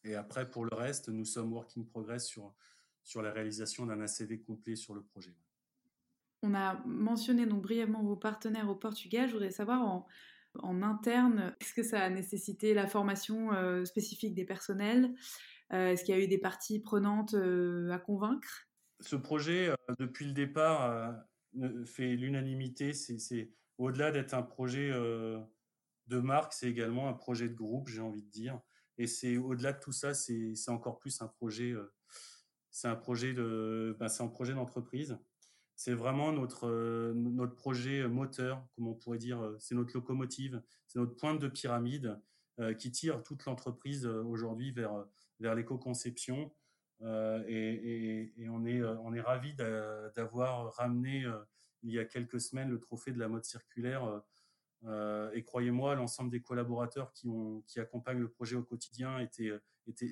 [0.04, 2.54] Et après, pour le reste, nous sommes work in progress sur,
[3.02, 5.34] sur la réalisation d'un ACV complet sur le projet.
[6.42, 9.28] On a mentionné donc brièvement vos partenaires au Portugal.
[9.28, 9.82] Je voudrais savoir
[10.54, 15.14] en, interne, est-ce que ça a nécessité la formation euh, spécifique des personnels?
[15.72, 18.68] Euh, Est-ce qu'il y a eu des parties prenantes euh, à convaincre?
[19.00, 21.14] Ce projet, depuis le départ,
[21.86, 22.92] fait l'unanimité.
[22.92, 28.22] C'est au-delà d'être un projet de marque, c'est également un projet de groupe, j'ai envie
[28.22, 28.60] de dire.
[28.98, 31.74] Et c'est au-delà de tout ça, c'est encore plus un projet.
[32.70, 35.18] c'est un projet de, ben, c'est un projet d'entreprise
[35.80, 40.62] c'est vraiment notre, euh, notre projet moteur, comme on pourrait dire, euh, c'est notre locomotive,
[40.86, 42.20] c'est notre pointe de pyramide
[42.58, 45.06] euh, qui tire toute l'entreprise aujourd'hui vers,
[45.38, 46.52] vers l'éco-conception.
[47.00, 51.24] Et, on est, on est ravis d'avoir ramené
[51.82, 54.22] il y a quelques semaines le trophée de la mode circulaire.
[55.32, 59.50] et croyez-moi, l'ensemble des collaborateurs qui, ont, qui accompagnent le projet au quotidien étaient,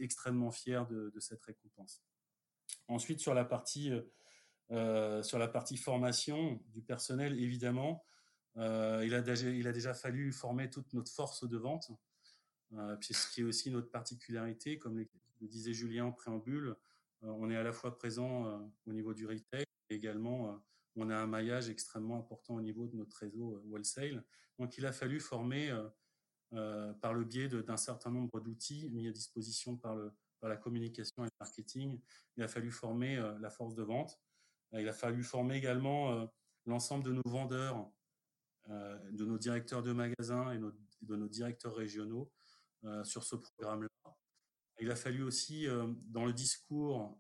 [0.01, 2.03] extrêmement fiers de cette récompense.
[2.87, 3.93] Ensuite, sur la partie
[4.71, 8.05] euh, sur la partie formation du personnel, évidemment,
[8.59, 11.91] euh, il, a déjà, fallu former toute notre force de vente,
[12.75, 15.09] euh, ce qui est aussi notre particularité, comme le
[15.41, 16.77] disait Julien en préambule,
[17.23, 20.63] on est à la fois présent au niveau du retail, et également
[20.95, 24.25] on a un maillage extrêmement important au niveau de notre réseau wholesale.
[24.59, 25.77] Donc il a fallu former
[26.51, 29.97] par le biais d'un certain nombre d'outils mis à disposition par,
[30.39, 32.01] par la communication et le marketing.
[32.37, 34.21] Il a fallu former la force de vente.
[34.73, 36.29] Il a fallu former également
[36.67, 37.91] l'ensemble de nos vendeurs,
[38.69, 40.59] de nos directeurs de magasins et
[41.03, 42.31] de nos directeurs régionaux
[43.03, 43.89] sur ce programme-là.
[44.81, 45.67] Il a fallu aussi,
[46.07, 47.19] dans le discours,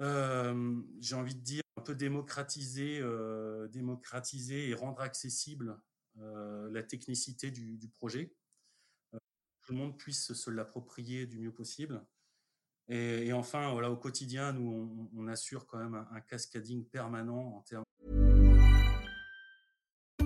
[0.00, 3.02] j'ai envie de dire, un peu démocratiser,
[3.70, 5.80] démocratiser et rendre accessible
[6.16, 8.32] la technicité du, projet.
[9.10, 9.18] que
[9.62, 12.04] tout le monde puisse se l'approprier du mieux possible.
[12.88, 17.84] Et, enfin, voilà, au quotidien, nous, on, assure quand même un, cascading permanent en termes.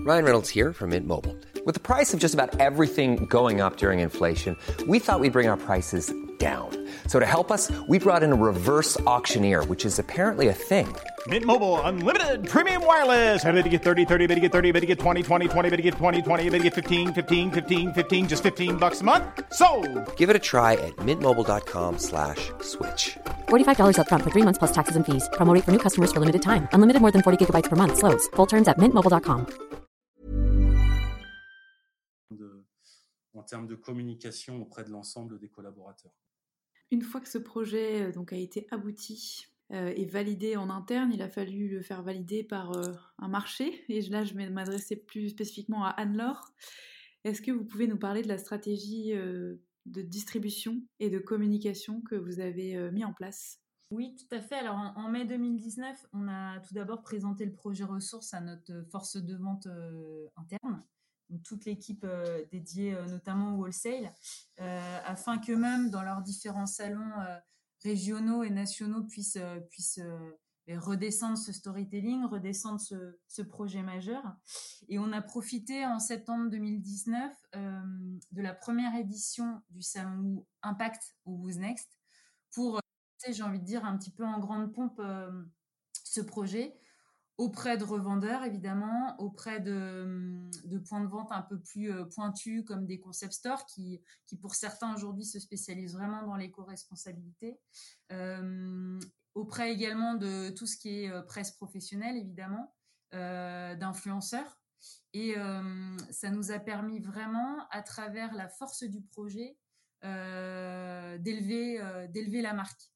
[0.05, 1.35] Ryan Reynolds here from Mint Mobile.
[1.65, 4.55] With the price of just about everything going up during inflation,
[4.87, 6.69] we thought we'd bring our prices down.
[7.07, 10.87] So to help us, we brought in a reverse auctioneer, which is apparently a thing.
[11.27, 13.43] Mint Mobile unlimited premium wireless.
[13.43, 15.69] Ready to get 30, 30, bit to get 30, bit to get 20, 20, 20,
[15.69, 19.01] bit to get 20, 20, bit to get 15, 15, 15, 15 just 15 bucks
[19.01, 19.25] a month.
[19.51, 19.67] So,
[20.15, 22.53] Give it a try at mintmobile.com/switch.
[22.61, 23.17] slash
[23.49, 25.27] $45 up front for 3 months plus taxes and fees.
[25.33, 26.69] Promo for new customers for limited time.
[26.71, 28.27] Unlimited more than 40 gigabytes per month slows.
[28.37, 29.69] Full terms at mintmobile.com.
[33.39, 36.11] en termes de communication auprès de l'ensemble des collaborateurs.
[36.91, 41.11] Une fois que ce projet euh, donc, a été abouti euh, et validé en interne,
[41.13, 43.83] il a fallu le faire valider par euh, un marché.
[43.89, 46.51] Et là, je vais m'adresser plus spécifiquement à Anne-Laure.
[47.23, 52.15] Est-ce que vous pouvez nous parler de la stratégie de distribution et de communication que
[52.15, 53.59] vous avez mis en place?
[53.91, 54.55] Oui, tout à fait.
[54.55, 59.17] Alors en, mai 2019, on a tout d'abord présenté le projet ressources à notre force
[59.17, 59.67] de vente
[60.37, 60.81] interne
[61.43, 64.11] toute l'équipe euh, dédiée euh, notamment au wholesale,
[64.59, 67.11] euh, afin qu'eux-mêmes, dans leurs différents salons
[67.83, 69.37] régionaux et nationaux, puissent,
[69.69, 70.01] puissent
[70.67, 74.21] redescendre ce storytelling, redescendre ce, ce, projet majeur.
[74.89, 81.37] Et on a profité en septembre 2019 de la première édition du salon Impact au
[81.37, 81.97] Who's Next
[82.51, 82.81] pour,
[83.29, 85.01] j'ai envie de dire, un petit peu en grande pompe
[86.03, 86.77] ce projet
[87.39, 90.49] auprès de revendeurs évidemment, auprès de,
[90.87, 94.01] points de vente un peu plus euh, pointus comme des concept stores qui,
[94.41, 97.57] pour certains aujourd'hui se spécialisent vraiment dans l'éco-responsabilité,
[98.11, 98.99] euh,
[99.35, 102.75] auprès également de tout ce qui est euh, presse professionnelle évidemment,
[103.11, 104.59] d'influenceurs.
[105.13, 105.33] Et
[106.11, 109.57] ça nous a permis vraiment, à travers la force du projet,
[110.03, 111.79] d'élever
[112.43, 112.91] la marque.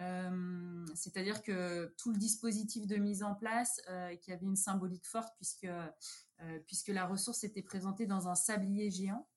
[0.00, 5.06] Euh, c'est-à-dire que tout le dispositif de mise en place, euh, qui avait une symbolique
[5.06, 9.28] forte puisque, euh, puisque la ressource était présentée dans un sablier géant.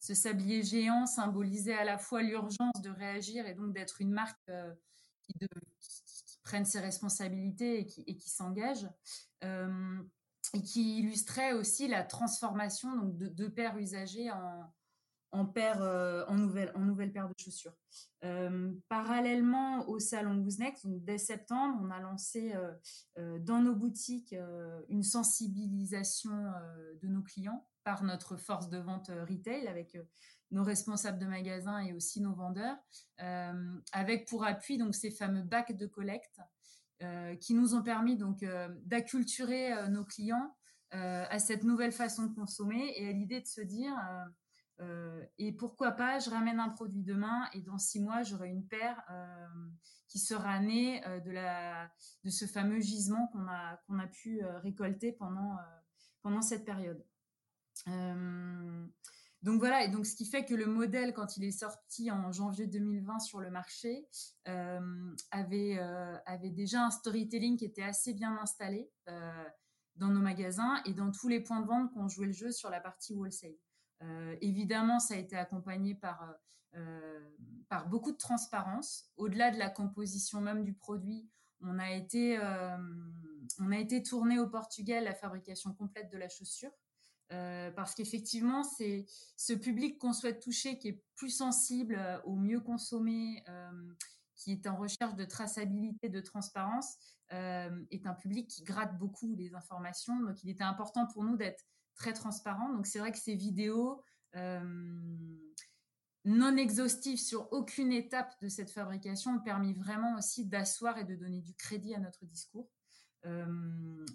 [0.00, 4.50] Ce sablier géant symbolisait à la fois l'urgence de réagir et donc d'être une marque
[5.22, 5.34] qui,
[6.42, 8.88] prenne ses responsabilités et qui, s'engage.
[9.42, 14.72] et qui illustrait aussi la transformation donc, de deux paires usagées en,
[15.32, 17.74] en, paire, euh, en, nouvelle, en nouvelle paire de chaussures.
[18.24, 22.54] Euh, parallèlement au salon Wooznext, donc dès septembre, on a lancé
[23.18, 24.34] euh, dans nos boutiques
[24.88, 26.52] une sensibilisation
[27.02, 29.96] de nos clients par notre force de vente retail avec
[30.50, 32.76] nos responsables de magasins et aussi nos vendeurs,
[33.92, 36.40] avec pour appui donc ces fameux bacs de collecte
[37.40, 38.44] qui nous ont permis donc
[38.84, 40.54] d'acculturer nos clients
[40.90, 43.94] à cette nouvelle façon de consommer et à l'idée de se dire
[44.80, 48.66] euh, et pourquoi pas, je ramène un produit demain et dans six mois, j'aurai une
[48.66, 49.46] paire euh,
[50.08, 51.90] qui sera née euh, de, la,
[52.24, 55.56] de ce fameux gisement qu'on a, a pu récolter pendant,
[56.22, 57.04] pendant cette période.
[57.86, 62.32] donc voilà, et donc ce qui fait que le modèle, quand il est sorti en
[62.32, 64.06] janvier 2020 sur le marché,
[65.30, 65.78] avait,
[66.26, 68.90] avait déjà un storytelling qui était assez bien installé
[69.96, 72.70] dans nos magasins et dans tous les points de vente qu'on jouait le jeu sur
[72.70, 73.56] la partie wholesale.
[74.02, 76.34] Euh, évidemment, ça a été accompagné par,
[76.74, 77.20] euh,
[77.68, 79.10] par beaucoup de transparence.
[79.16, 81.28] Au-delà de la composition même du produit,
[81.60, 82.78] on a été, euh,
[83.58, 86.72] on a été tourné au Portugal la fabrication complète de la chaussure.
[87.76, 93.44] parce qu'effectivement, c'est ce public qu'on souhaite toucher qui est plus sensible au mieux consommé,
[94.34, 96.96] qui est en recherche de traçabilité, de transparence,
[97.30, 100.18] est un public qui gratte beaucoup les informations.
[100.18, 101.64] Donc, il était important pour nous d'être
[101.94, 102.72] très transparent.
[102.72, 104.02] Donc c'est vrai que ces vidéos
[104.36, 104.60] euh,
[106.24, 111.14] non exhaustives sur aucune étape de cette fabrication ont permis vraiment aussi d'asseoir et de
[111.14, 112.68] donner du crédit à notre discours.
[113.26, 113.44] Euh,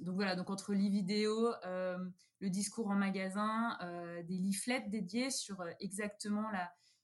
[0.01, 1.97] donc voilà, donc entre les vidéos, euh,
[2.39, 3.77] le discours en magasin,
[4.27, 6.47] des leaflets dédiés sur exactement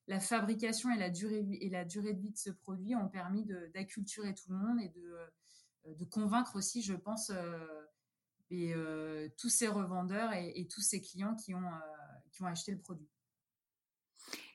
[0.07, 3.45] la, fabrication et la, durée, et la durée de vie de ce produit ont permis
[3.73, 4.93] d'acculturer tout le monde et
[5.95, 7.31] de convaincre aussi, je pense,
[8.51, 12.71] et euh, tous ces revendeurs et, tous ces clients qui ont, euh, qui vont acheter
[12.71, 13.09] le produit.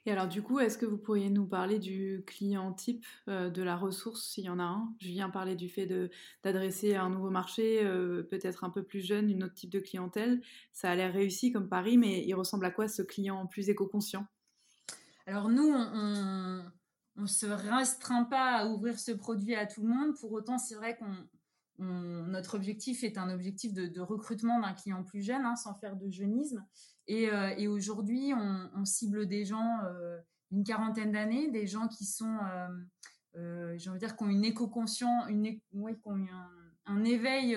[0.06, 3.60] Et alors du coup, est-ce que vous pourriez nous parler du client type euh, de
[3.62, 4.94] la ressource, s'il y en a un?
[5.00, 5.88] Julien parlait du fait
[6.44, 10.40] d'adresser un nouveau marché, euh, peut-être un peu plus jeune, une autre type de clientèle.
[10.72, 14.24] Ça a l'air réussi comme pari, mais il ressemble à quoi ce client plus éco-conscient?
[15.26, 16.62] Alors nous, on
[17.16, 20.16] ne se restreint pas à ouvrir ce produit à tout le monde.
[20.20, 21.16] Pour autant, c'est vrai qu'on
[21.78, 26.10] notre objectif est un objectif de, recrutement d'un client plus jeune, hein, sans faire de
[26.10, 26.64] jeunisme.
[27.06, 30.18] Et, euh, aujourd'hui, on, cible des gens euh,
[30.50, 32.38] d'une quarantaine d'années, des gens qui sont,
[33.36, 35.88] euh, j'ai envie de dire, qui ont une éco-conscience, une, qui ont
[36.86, 37.56] un, éveil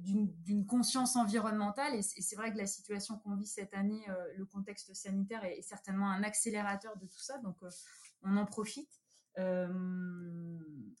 [0.00, 1.94] d'une conscience environnementale.
[1.94, 4.04] Et c'est vrai que la situation qu'on vit cette année,
[4.36, 7.38] le contexte sanitaire est, certainement un accélérateur de tout ça.
[7.38, 7.56] Donc,
[8.22, 8.99] on en profite.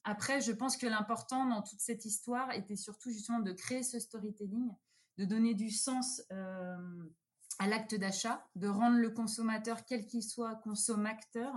[0.04, 3.98] Après, je pense que l'important dans toute cette histoire était surtout justement de créer ce
[3.98, 4.70] storytelling
[5.18, 6.22] de donner du sens
[7.58, 11.52] à l'acte d'achat, de rendre le consommateur, quel qu'il soit, consommateur,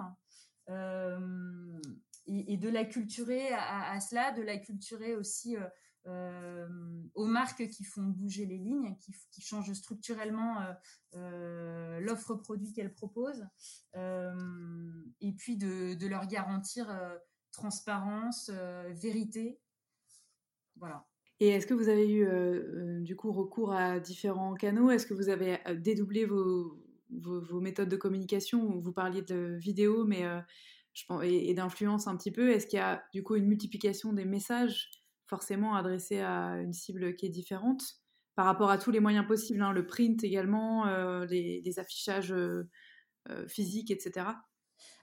[0.70, 1.80] euh,
[2.26, 5.66] et, de la culturer à, cela, de la culturer aussi euh,
[6.06, 8.96] aux marques qui font bouger les lignes,
[9.32, 10.58] qui, changent structurellement
[11.14, 13.48] l'offre produit qu'elles proposent,
[13.96, 16.88] et puis de, leur garantir
[17.52, 19.60] transparence, vérité.
[20.76, 21.08] Voilà.
[21.40, 24.92] Et est-ce que vous avez eu euh, euh, du coup recours à différents canaux?
[24.92, 26.80] Est-ce que vous avez euh, dédoublé vos,
[27.60, 28.80] méthodes de communication?
[28.80, 30.24] Vous parliez de vidéo, mais
[31.08, 32.52] pense, et, d'influence un petit peu.
[32.52, 34.90] Est-ce qu'il y a du coup une multiplication des messages?
[35.34, 37.84] Forcément adressés à une cible qui est différente
[38.36, 40.86] par rapport à tous les moyens possibles, hein, le print également,
[41.26, 42.34] les, les, affichages
[43.48, 44.26] physiques, etc.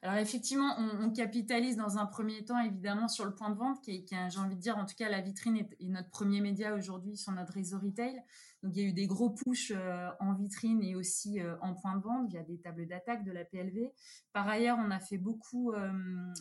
[0.03, 3.97] Alors effectivement, on, capitalise dans un premier temps évidemment sur le point de vente, qui
[3.97, 7.19] est, j'ai envie de dire, en tout cas la vitrine est, notre premier média aujourd'hui
[7.19, 8.23] sur notre réseau retail.
[8.63, 11.75] Donc il y a eu des gros push euh, en vitrine et aussi euh, en
[11.75, 13.93] point de vente via des tables d'attaque de la PLV.
[14.33, 15.93] Par ailleurs, on a fait beaucoup, euh,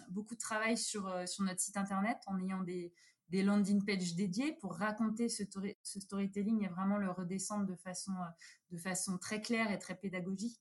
[0.10, 2.94] beaucoup de travail sur, sur notre site internet en ayant des,
[3.30, 5.44] des landing pages dédiées pour raconter ce,
[5.84, 8.14] storytelling et vraiment le redescendre de façon,
[8.78, 10.60] façon très claire et très pédagogique.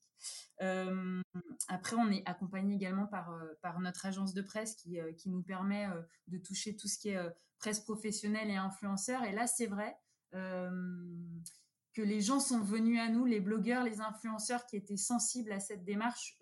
[0.62, 1.20] Euh,
[1.68, 5.42] après, on est accompagné également par, euh, notre agence de presse qui, euh, qui nous
[5.42, 5.88] permet
[6.26, 9.24] de toucher tout ce qui est presse professionnelle et influenceurs.
[9.24, 9.96] Et là, c'est vrai
[10.32, 15.58] que les gens sont venus à nous, les blogueurs, les influenceurs qui étaient sensibles à
[15.58, 16.38] cette démarche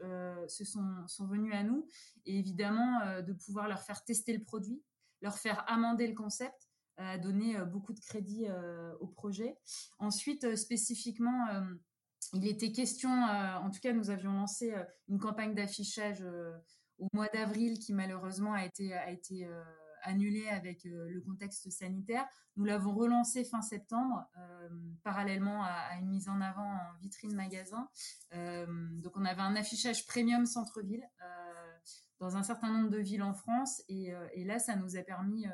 [0.49, 1.87] se sont, sont venus à nous.
[2.25, 4.83] Et évidemment, de pouvoir leur faire tester le produit,
[5.23, 8.47] leur faire amender le concept, a donné beaucoup de crédit
[9.01, 9.59] au projet.
[9.99, 11.47] Ensuite, spécifiquement,
[12.33, 16.53] il était question, euh, en tout cas, nous avions lancé euh, une campagne d'affichage euh,
[16.99, 19.47] au mois d'avril qui malheureusement a été, a été
[20.03, 22.25] annulée avec le contexte sanitaire.
[22.57, 24.25] Nous l'avons relancé fin septembre,
[25.05, 27.87] parallèlement à, une mise en avant en vitrine magasin.
[28.33, 31.07] donc, on avait un affichage premium centre-ville
[32.19, 34.13] dans un certain nombre de villes en France, et,
[34.45, 35.47] là, ça nous a permis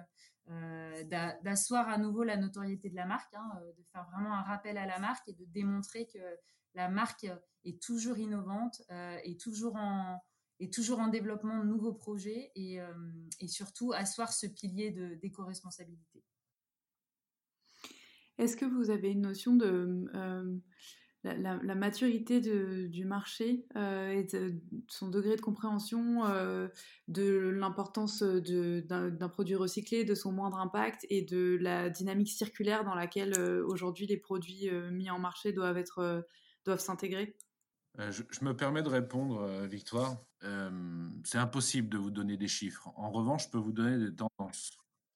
[1.43, 4.87] d'asseoir à nouveau la notoriété de la marque, hein, de faire vraiment un rappel à
[4.87, 6.19] la marque et de démontrer que
[6.75, 7.27] la marque
[7.65, 10.19] est toujours innovante, euh, est toujours en
[10.73, 12.95] toujours en développement de nouveaux projets et, euh,
[13.49, 16.23] surtout asseoir ce pilier d'éco-responsabilité.
[18.39, 20.57] Est-ce que vous avez une notion de euh,
[21.25, 24.55] la, maturité du marché et de
[24.89, 26.23] son degré de compréhension
[27.09, 32.95] de l'importance d'un produit recyclé, de son moindre impact et de la dynamique circulaire dans
[32.95, 36.27] laquelle aujourd'hui les produits mis en marché doivent être
[36.64, 37.37] doivent s'intégrer
[37.99, 40.16] euh, je, me permets de répondre, euh, Victoire.
[40.45, 42.91] Euh, c'est impossible de vous donner des chiffres.
[42.97, 44.70] En revanche, je peux vous donner des tendances.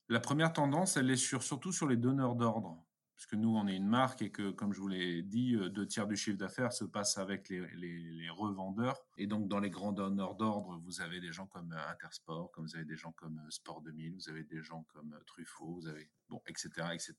[0.08, 2.84] La première tendance, elle est sur, surtout sur les donneurs d'ordre.
[3.16, 6.06] Puisque nous, on est une marque et que, comme je vous l'ai dit, deux tiers
[6.06, 9.00] du chiffre d'affaires se passe avec les, revendeurs.
[9.16, 12.76] Et donc, dans les grands donneurs d'ordre, vous avez des gens comme Intersport, comme vous
[12.76, 16.42] avez des gens comme Sport 2000, vous avez des gens comme Truffaut, vous avez, bon,
[16.46, 17.14] etc., etc.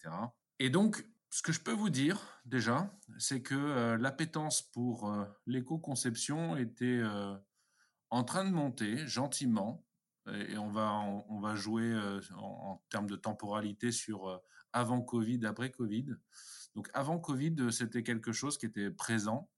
[0.59, 5.25] Et donc, ce que je peux vous dire déjà, c'est que euh, l'appétence pour euh,
[5.45, 7.35] l'éco-conception était euh,
[8.09, 9.83] en train de monter gentiment.
[10.49, 10.91] Et on va,
[11.29, 11.97] on, va jouer
[12.35, 14.41] en, termes de temporalité sur
[14.77, 16.15] avant Covid, après Covid.
[16.75, 19.49] Donc avant Covid, c'était quelque chose qui était présent,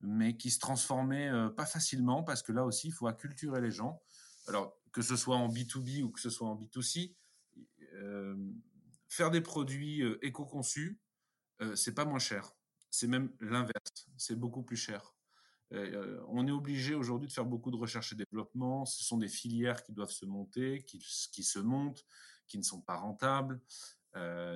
[0.00, 4.02] mais qui se transformait pas facilement parce que là aussi, il faut acculturer les gens.
[4.48, 7.14] Alors que ce soit en B2B ou que ce soit en B2C,
[9.08, 10.98] faire des produits éco-conçus,
[11.60, 12.52] euh, c'est pas moins cher.
[12.90, 14.08] C'est même l'inverse.
[14.16, 15.14] C'est beaucoup plus cher.
[15.72, 18.84] Euh, on est obligé aujourd'hui de faire beaucoup de recherche et développement.
[18.84, 22.04] Ce sont des filières qui doivent se monter, qui, se montent,
[22.46, 23.60] qui ne sont pas rentables.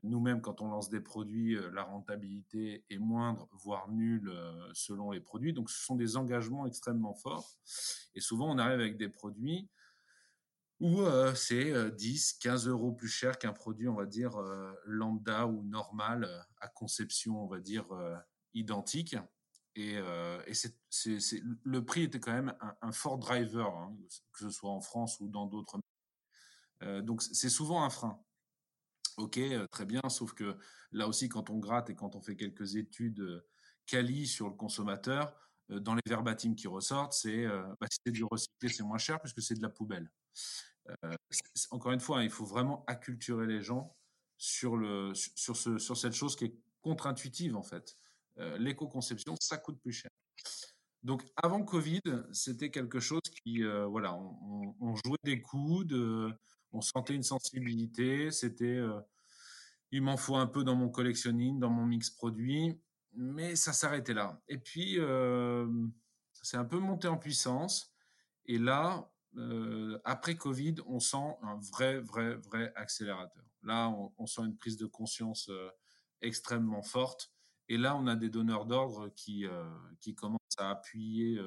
[0.04, 4.32] Nous-mêmes, quand on lance des produits, la rentabilité est moindre, voire nulle
[4.72, 5.52] selon les produits.
[5.52, 7.58] Donc, ce sont des engagements extrêmement forts.
[8.14, 9.68] Et souvent, on arrive avec des produits
[10.80, 11.00] où
[11.34, 14.36] c'est 10, 15 euros plus cher qu'un produit, on va dire,
[14.84, 17.86] lambda ou normal, à conception, on va dire,
[18.54, 19.16] identique.
[19.74, 23.96] Et, le prix était quand même un, fort driver, hein,
[24.32, 25.80] que ce soit en France ou dans d'autres.
[27.02, 28.22] donc c'est souvent un frein.
[29.18, 29.40] Ok,
[29.72, 30.56] très bien, sauf que
[30.92, 33.44] là aussi, quand on gratte et quand on fait quelques études
[33.86, 35.34] quali sur le consommateur,
[35.68, 39.42] dans les verbatims qui ressortent, c'est bah, si c'est du recyclé, c'est moins cher puisque
[39.42, 40.10] c'est de la poubelle.
[41.70, 43.96] Encore une fois, hein, il faut vraiment acculturer les gens
[44.38, 47.98] sur, le, sur, ce, sur cette chose qui est contre-intuitive en fait.
[48.36, 50.10] L'éco-conception, ça coûte plus cher.
[51.02, 52.02] Donc avant Covid,
[52.32, 56.36] c'était quelque chose qui, voilà, on, jouait des coudes,
[56.78, 58.80] on sentait une sensibilité, c'était,
[59.90, 62.80] il m'en faut un peu dans mon collectionning, dans mon mix produit,
[63.14, 64.40] mais ça s'arrêtait là.
[64.48, 64.98] Et puis,
[66.32, 67.92] c'est un peu monté en puissance,
[68.46, 73.44] et là, euh, après Covid, on sent un vrai, vrai, vrai accélérateur.
[73.62, 75.70] Là, on, sent une prise de conscience euh,
[76.22, 77.30] extrêmement forte.
[77.68, 79.64] Et là, on a des donneurs d'ordre qui, euh,
[80.00, 81.38] qui commencent à appuyer,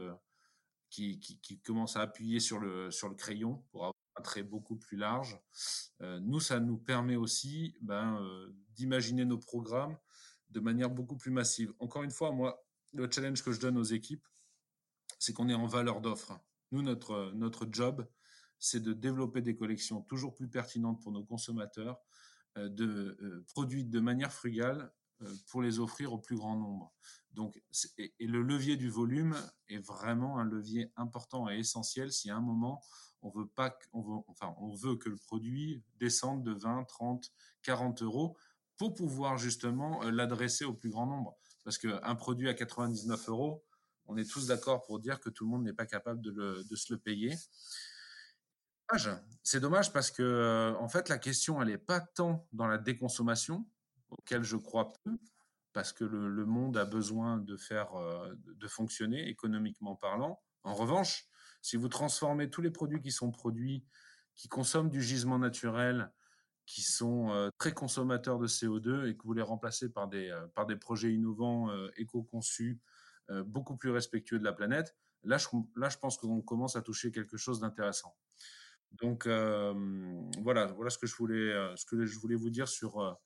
[0.89, 1.59] qui, qui,
[1.95, 5.39] à appuyer sur le, sur le crayon pour avoir trait beaucoup plus large.
[5.99, 8.19] nous, ça nous permet aussi ben,
[8.75, 9.97] d'imaginer nos programmes
[10.49, 11.73] de manière beaucoup plus massive.
[11.79, 12.63] Encore une fois, moi,
[12.93, 14.27] le challenge que je donne aux équipes,
[15.19, 16.39] c'est qu'on est en valeur d'offre.
[16.71, 18.07] Nous, notre, notre job,
[18.59, 21.99] c'est de développer des collections toujours plus pertinentes pour nos consommateurs,
[22.57, 24.91] euh, de, euh, produites de manière frugale
[25.21, 26.93] euh, pour les offrir au plus grand nombre.
[27.31, 27.61] Donc,
[27.97, 29.35] et, le levier du volume
[29.69, 32.81] est vraiment un levier important et essentiel si à un moment
[33.21, 37.31] on veut pas, on veut, enfin, on veut que le produit descende de 20, 30,
[37.63, 38.37] 40 euros
[38.77, 41.37] pour pouvoir justement l'adresser au plus grand nombre.
[41.63, 43.63] Parce qu'un produit à 99 euros,
[44.07, 46.93] on est tous d'accord pour dire que tout le monde n'est pas capable de, se
[46.93, 47.35] le payer.
[49.43, 52.77] C'est dommage parce que, euh, en fait, la question, elle n'est pas tant dans la
[52.77, 53.65] déconsommation,
[54.09, 55.17] auquel je crois peu,
[55.71, 60.41] parce que le, monde a besoin de faire, euh, de fonctionner économiquement parlant.
[60.63, 61.25] En revanche,
[61.61, 63.85] si vous transformez tous les produits qui sont produits,
[64.35, 66.11] qui consomment du gisement naturel,
[66.65, 70.65] qui sont euh, très consommateurs de CO2 et que vous les remplacez par des, par
[70.65, 72.79] des projets innovants, éco-conçus,
[73.31, 76.81] euh, beaucoup plus respectueux de la planète, là je, là, je pense qu'on commence à
[76.81, 78.15] toucher quelque chose d'intéressant.
[78.91, 79.73] Donc euh,
[80.41, 83.19] voilà, voilà ce que je voulais, euh, ce que je voulais vous dire sur,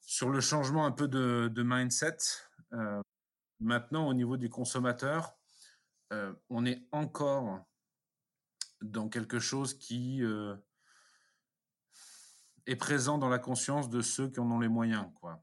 [0.00, 2.18] sur le changement un peu de, de mindset.
[3.60, 5.37] maintenant, au niveau du consommateur,
[6.48, 7.66] on est encore
[8.80, 10.22] dans quelque chose qui
[12.66, 15.06] est présent dans la conscience de ceux qui en ont les moyens.
[15.20, 15.42] Quoi.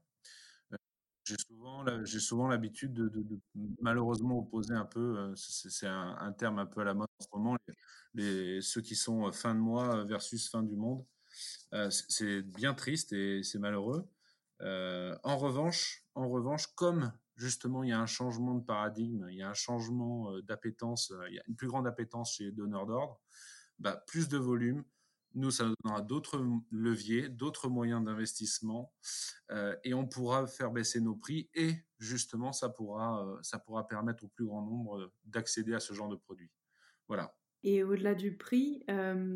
[1.26, 3.10] J'ai souvent, j'ai souvent l'habitude de,
[3.80, 7.28] malheureusement opposer un peu, euh, c'est un, terme un peu à la mode en ce
[7.32, 7.56] moment,
[8.14, 11.04] les, ceux qui sont euh, fin de mois versus fin du monde.
[11.74, 14.08] Euh, c'est bien triste et c'est malheureux.
[14.60, 19.42] en revanche, en revanche, comme justement il y a un changement de paradigme, il y
[19.42, 23.20] a un changement d'appétence, il y a une plus grande appétence chez les donneurs d'ordre,
[23.78, 24.84] bah, plus de volume,
[25.36, 28.92] nous, ça nous donnera d'autres leviers, d'autres moyens d'investissement,
[29.50, 33.86] euh, et on pourra faire baisser nos prix, et justement, ça pourra, euh, ça pourra
[33.86, 36.50] permettre au plus grand nombre euh, d'accéder à ce genre de produits.
[37.06, 37.36] Voilà.
[37.62, 38.84] Et au-delà du prix,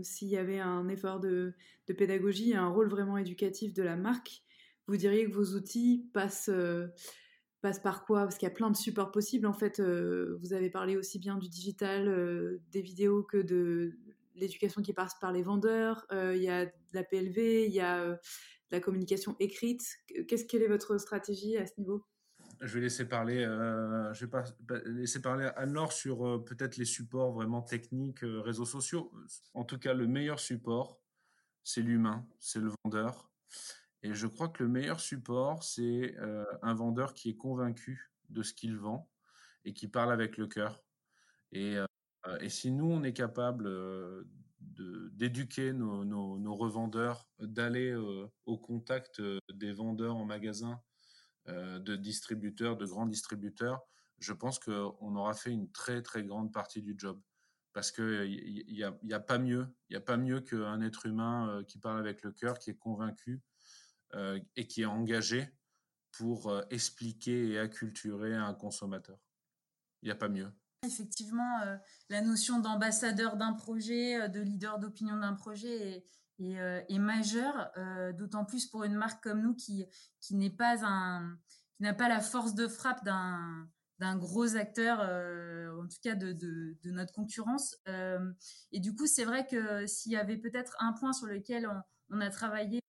[0.03, 1.53] s'il y avait un effort de,
[1.89, 4.45] de, pédagogie, un rôle vraiment éducatif de la marque,
[4.87, 6.51] vous diriez que vos outils passent,
[7.61, 8.23] passent par quoi?
[8.23, 9.47] Parce qu'il y a plein de supports possibles.
[9.47, 13.97] En fait, vous avez parlé aussi bien du digital, des vidéos que de
[14.41, 18.01] l'éducation qui passe par les vendeurs, euh, il y a la PLV, il y a
[18.01, 18.17] euh,
[18.71, 19.83] la communication écrite.
[20.27, 22.05] Qu'est-ce quelle est votre stratégie à ce niveau?
[22.61, 24.45] Je vais laisser parler, euh, je vais pas,
[24.85, 29.13] laisser parler Anne-Laure sur peut-être les supports vraiment techniques, réseaux sociaux.
[29.55, 31.01] En tout cas, le meilleur support,
[31.65, 33.31] c'est l'humain, c'est le vendeur.
[34.03, 36.17] Et je crois que le meilleur support, c'est
[36.63, 39.11] un vendeur qui est convaincu de ce qu'il vend
[39.65, 40.83] et qui parle avec le cœur.
[41.53, 41.79] Et
[42.27, 44.25] euh, et si nous, on est capable euh,
[44.61, 49.23] d'éduquer nos, revendeurs, d'aller euh, au contact
[49.53, 50.81] des vendeurs en magasin,
[51.49, 53.81] de distributeurs, de grands distributeurs,
[54.19, 57.21] je pense qu'on aura fait une très très grande partie du job.
[57.73, 61.79] Parce n'y a, y a, pas mieux, il a pas mieux qu'un être humain qui
[61.79, 63.41] parle avec le cœur, qui est convaincu
[64.57, 65.49] et qui est engagé
[66.13, 69.19] pour expliquer et acculturer un consommateur.
[70.03, 70.51] Il n'y a pas mieux.
[70.83, 71.77] Effectivement, euh,
[72.09, 76.05] la notion d'ambassadeur d'un projet, euh, de leader d'opinion d'un projet
[76.39, 76.55] est,
[76.89, 77.71] est, majeur,
[78.15, 79.87] d'autant plus pour une marque comme nous qui,
[80.31, 81.37] n'est pas un,
[81.77, 87.13] qui n'a pas la force de frappe d'un gros acteur, en tout cas de, notre
[87.13, 87.77] concurrence.
[88.73, 91.69] et du coup, c'est vrai que s'il y avait peut-être un point sur lequel
[92.09, 92.81] on a travaillé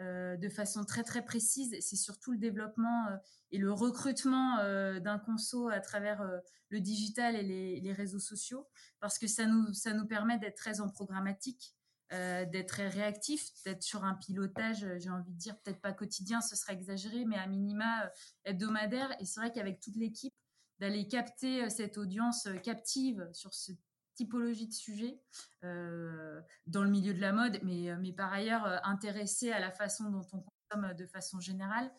[0.00, 1.76] euh, de façon très très précise.
[1.80, 3.16] C'est surtout le développement euh,
[3.52, 6.28] et le recrutement euh, d'un conso à travers
[6.70, 8.68] le digital et les, réseaux sociaux,
[8.98, 11.76] parce que ça nous, ça nous permet d'être très en programmatique,
[12.10, 16.74] d'être réactif, d'être sur un pilotage, j'ai envie de dire, peut-être pas quotidien, ce serait
[16.74, 18.10] exagéré, mais à minima
[18.44, 19.14] hebdomadaire.
[19.20, 20.34] Et c'est vrai qu'avec toute l'équipe,
[20.80, 23.72] d'aller capter cette audience captive sur ce
[24.14, 25.20] typologie de sujets
[25.64, 29.60] euh, dans le milieu de la mode, mais, euh, mais par ailleurs euh, intéressé à
[29.60, 31.90] la façon dont on consomme de façon générale,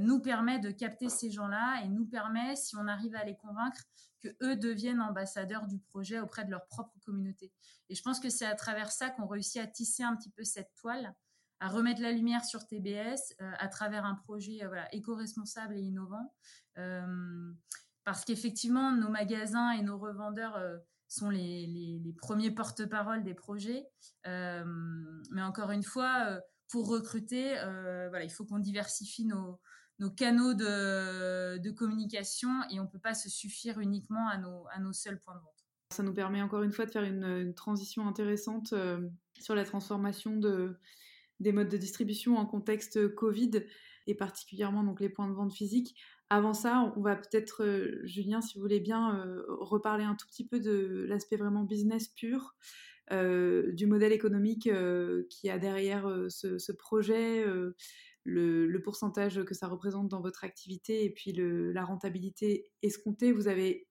[0.00, 3.82] nous permet de capter ces gens-là et nous permet, si on arrive à les convaincre,
[4.22, 7.52] que eux deviennent ambassadeurs du projet auprès de leur propre communauté.
[7.90, 10.44] Et je pense que c'est à travers ça qu'on réussit à tisser un petit peu
[10.44, 11.14] cette toile,
[11.60, 14.60] à remettre la lumière sur TBS à travers un projet
[14.92, 16.32] éco-responsable et innovant.
[18.04, 20.58] parce qu'effectivement, nos magasins et nos revendeurs
[21.08, 23.86] sont les, les, premiers porte-parole des projets.
[24.26, 24.64] Euh,
[25.30, 29.60] mais encore une fois, euh, pour recruter, euh, voilà, il faut qu'on diversifie nos,
[29.98, 34.66] nos canaux de, de, communication et on ne peut pas se suffire uniquement à nos,
[34.72, 35.52] à nos seuls points de vente.
[35.92, 38.74] Ça nous permet encore une fois de faire une, transition intéressante
[39.38, 40.76] sur la transformation de,
[41.38, 43.62] des modes de distribution en contexte Covid
[44.08, 45.96] et particulièrement donc les points de vente physiques.
[46.28, 50.26] Avant ça, on va peut-être, euh, Julien, si vous voulez bien, euh, reparler un tout
[50.26, 52.56] petit peu de l'aspect vraiment business pur,
[53.12, 54.68] euh, du modèle économique
[55.30, 57.44] qui a derrière ce, projet,
[58.24, 63.30] le, pourcentage que ça représente dans votre activité et puis la rentabilité escomptée.
[63.30, 63.86] Vous avez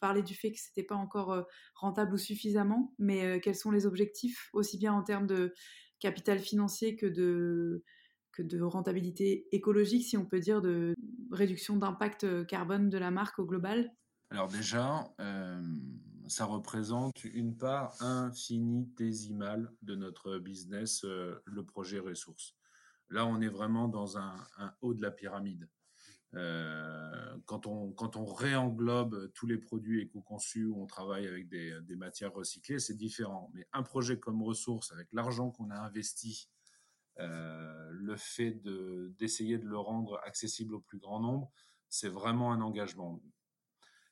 [0.00, 3.86] parlé du fait que ce n'était pas encore rentable ou suffisamment, mais quels sont les
[3.86, 5.54] objectifs, aussi bien en termes de
[6.00, 7.84] capital financier que de
[8.42, 10.94] de rentabilité écologique, si on peut dire, de
[11.30, 13.92] réduction d'impact euh, carbone de la marque au global?
[14.30, 15.62] Alors déjà, euh,
[16.26, 22.54] ça représente une part infinitésimale de notre business, euh, le projet ressources.
[23.10, 24.36] Là, on est vraiment dans un,
[24.82, 25.66] haut de la pyramide.
[26.34, 31.96] quand, on, quand on réenglobe tous les produits éco-conçus où on travaille avec des, des
[31.96, 33.50] matières recyclées, c'est différent.
[33.54, 36.50] Mais un projet comme ressources, avec l'argent qu'on a investi
[37.18, 38.52] le fait
[39.18, 41.50] d'essayer de, le rendre accessible au plus grand nombre,
[41.88, 43.20] c'est vraiment un engagement.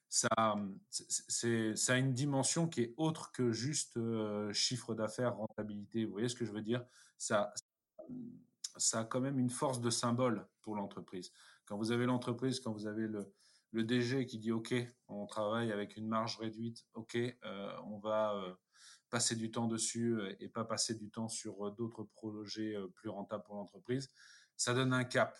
[0.08, 6.04] Ça, a une dimension qui est autre que juste euh, chiffre d'affaires, rentabilité.
[6.04, 6.84] Vous voyez ce que je veux dire?
[7.18, 7.52] Ça,
[8.92, 11.32] a quand même une force de symbole pour l'entreprise.
[11.64, 13.32] Quand vous avez l'entreprise, quand vous avez le,
[13.72, 14.74] le, DG qui dit OK,
[15.08, 18.56] on travaille avec une marge réduite, OK, euh, on va
[19.16, 22.86] passer du temps dessus euh, et pas passer du temps sur euh, d'autres projets euh,
[22.86, 24.10] plus rentables pour l'entreprise,
[24.58, 25.38] ça donne un cap.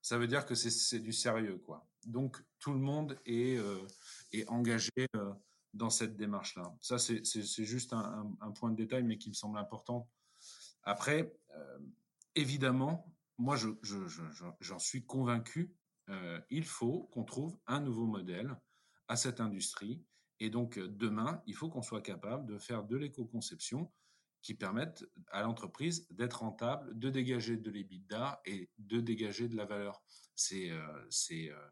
[0.00, 1.84] Ça veut dire que c'est du sérieux, quoi.
[2.06, 3.58] Donc tout le monde est,
[4.46, 5.06] engagé
[5.74, 6.72] dans cette démarche-là.
[6.80, 10.08] Ça, c'est juste un, point de détail, mais qui me semble important.
[10.84, 11.36] Après,
[12.34, 15.76] évidemment, moi, j'en je, suis convaincu,
[16.48, 18.56] il faut qu'on trouve un nouveau modèle
[19.06, 20.02] à cette industrie
[20.40, 23.90] et donc, euh, demain, il faut qu'on soit capable de faire de l'éco-conception
[24.42, 29.66] qui permette à l'entreprise d'être rentable, de dégager de l'EBITDA et de dégager de la
[29.66, 30.02] valeur.
[30.34, 31.70] C'est, euh, euh,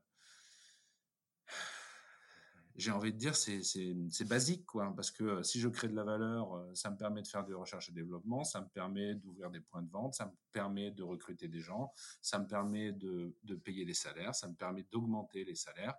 [2.79, 4.93] j'ai envie de dire, c'est, basique, quoi.
[4.95, 7.45] Parce que euh, si je crée de la valeur, euh, ça me permet de faire
[7.45, 10.93] de recherche et développement, ça me permet d'ouvrir des points de vente, ça me permet
[10.93, 15.45] de recruter des gens, ça me permet de, payer les salaires, ça me permet d'augmenter
[15.45, 15.97] les salaires,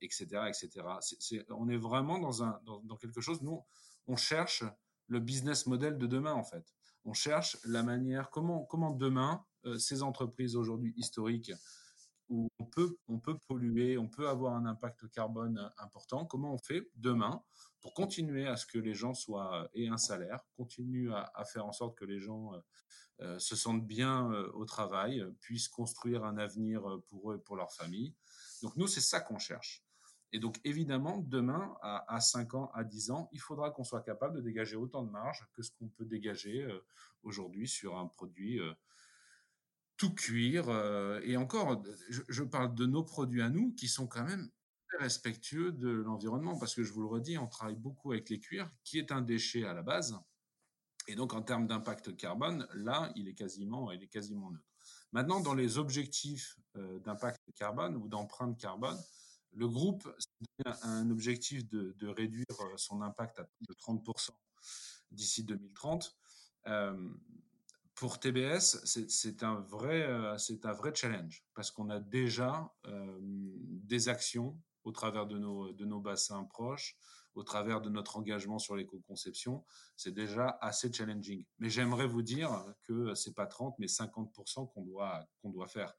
[0.00, 1.44] etc., euh, etc.
[1.50, 3.62] on est vraiment dans, quelque chose, nous,
[4.06, 4.64] on cherche
[5.08, 6.64] le business model de demain, en fait.
[7.04, 9.44] On cherche la manière, comment demain,
[9.76, 11.52] ces entreprises aujourd'hui historiques,
[12.32, 16.24] où on peut, polluer, on peut avoir un impact carbone important.
[16.24, 17.42] Comment on fait demain
[17.82, 21.72] pour continuer à ce que les gens soient aient un salaire, continuent à, faire en
[21.72, 22.58] sorte que les gens euh,
[23.20, 27.54] euh, se sentent bien euh, au travail, puissent construire un avenir pour eux et pour
[27.54, 28.14] leur famille?
[28.62, 29.84] Donc nous, c'est ça qu'on cherche.
[30.32, 34.00] Et donc évidemment, demain, à, à, 5 ans, à 10 ans, il faudra qu'on soit
[34.00, 36.66] capable de dégager autant de marge que ce qu'on peut dégager
[37.22, 38.58] aujourd'hui sur un produit
[40.02, 40.68] tout cuire.
[40.68, 44.50] Euh, et encore, je, parle de nos produits à nous qui sont quand même
[44.98, 48.68] respectueux de l'environnement parce que je vous le redis, on travaille beaucoup avec les cuirs,
[48.82, 50.18] qui est un déchet à la base.
[51.06, 54.74] Et donc, en termes d'impact carbone, là, il est quasiment, il est quasiment neutre.
[55.12, 58.98] Maintenant, dans les objectifs euh, d'impact carbone ou d'empreinte carbone,
[59.52, 60.12] le groupe
[60.64, 62.46] a un objectif de, réduire
[62.76, 64.30] son impact à de 30%
[65.12, 66.16] d'ici 2030.
[68.02, 74.60] Pour TBS, c'est un, vrai, c'est un vrai challenge parce qu'on a déjà des actions
[74.82, 76.96] au travers de nos, de nos bassins proches,
[77.36, 79.64] au travers de notre engagement sur l'éco-conception,
[79.96, 81.44] c'est déjà assez challenging.
[81.60, 82.50] Mais j'aimerais vous dire
[82.82, 85.94] que c'est pas 30, mais 50% qu'on doit, qu'on doit faire.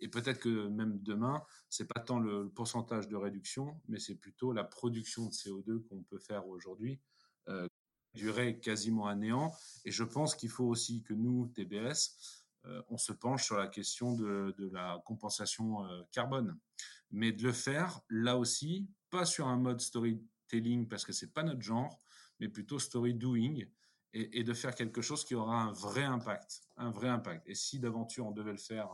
[0.00, 1.40] Et peut-être que même demain,
[1.70, 6.02] c'est pas tant le pourcentage de réduction, mais c'est plutôt la production de CO2 qu'on
[6.02, 7.00] peut faire aujourd'hui,
[7.48, 7.68] euh,
[8.14, 9.52] durer quasiment à néant.
[9.84, 12.16] Et je pense qu'il faut aussi que nous, TBS,
[12.66, 16.58] euh, on se penche sur la question de, de la compensation euh, carbone.
[17.10, 21.42] Mais de le faire, là aussi, pas sur un mode storytelling parce que c'est pas
[21.42, 22.00] notre genre,
[22.40, 23.64] mais plutôt story doing
[24.14, 27.48] et, de faire quelque chose qui aura un vrai impact, un vrai impact.
[27.48, 28.88] Et si d'aventure on devait le faire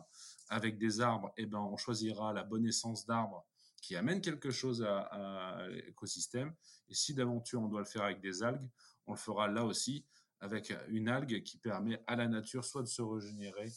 [0.48, 3.46] avec des arbres, eh ben on choisira la bonne essence d'arbre
[3.82, 6.54] qui amène quelque chose à l'écosystème.
[6.88, 8.68] Et si d'aventure on doit le faire avec des algues,
[9.10, 10.06] on le fera là aussi
[10.38, 13.68] avec une algue qui permet à la nature soit de se régénérer,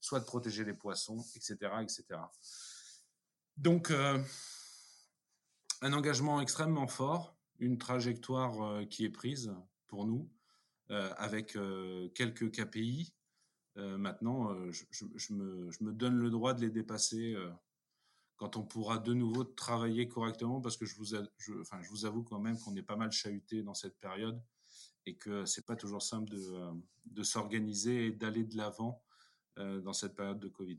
[0.00, 2.04] soit de protéger les poissons, etc., etc.
[3.56, 4.18] Donc, euh,
[5.82, 9.54] un engagement extrêmement fort, une trajectoire euh, qui est prise
[9.86, 10.28] pour nous,
[10.90, 11.56] euh, avec
[12.14, 13.14] quelques KPI.
[13.76, 17.36] maintenant, je, me, donne le droit de les dépasser
[18.36, 22.74] quand on pourra de nouveau travailler correctement, parce que je vous avoue quand même qu'on
[22.74, 24.42] est pas mal chahuté dans cette période
[25.08, 26.42] et que c'est pas toujours simple de,
[27.06, 29.02] de s'organiser et d'aller de l'avant
[29.56, 30.78] dans cette période de Covid.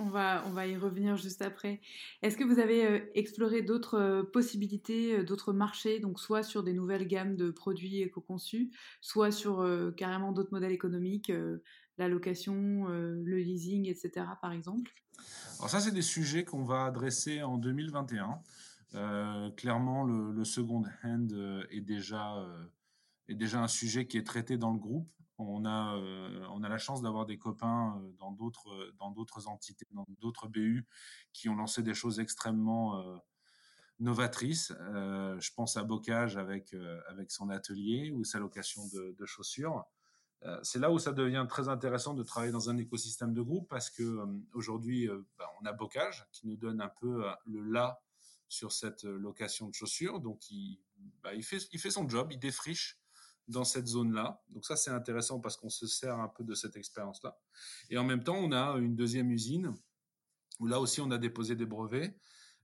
[0.00, 1.80] On va, on va y revenir juste après.
[2.22, 6.62] Est-ce que vous avez euh, exploré d'autres euh, possibilités, euh, d'autres marchés, donc soit sur
[6.62, 9.66] des nouvelles gammes de produits éco-conçus, soit sur
[9.96, 11.32] carrément d'autres modèles économiques,
[11.98, 14.26] la location, le leasing, etc.
[14.40, 14.92] par exemple?
[15.58, 18.40] Alors ça, c'est des sujets qu'on va adresser en 2021.
[19.56, 22.46] clairement, le, le, second hand est déjà,
[23.28, 25.08] est déjà un sujet qui est traité dans le groupe
[25.38, 29.10] on a, euh, on a la chance d'avoir des copains euh, dans d'autres, euh, dans
[29.10, 30.86] d'autres entités, dans d'autres BU
[31.32, 33.04] qui ont lancé des choses extrêmement
[34.00, 34.72] novatrices.
[34.78, 36.74] je pense à Bocage avec,
[37.08, 39.84] avec son atelier ou sa location de, chaussures.
[40.62, 43.90] c'est là où ça devient très intéressant de travailler dans un écosystème de groupe parce
[43.90, 44.24] que
[44.54, 45.08] aujourd'hui,
[45.38, 48.00] bah, on a Bocage qui nous donne un peu le là
[48.48, 50.20] sur cette location de chaussures.
[50.20, 50.40] Donc,
[51.22, 52.98] bah, il, fait, il fait son job, il défriche
[53.48, 54.42] dans cette zone-là.
[54.50, 57.38] Donc ça, c'est intéressant parce qu'on se sert un peu de cette expérience-là.
[57.90, 59.74] Et en même temps, on a une deuxième usine
[60.60, 62.14] où là aussi, on a déposé des brevets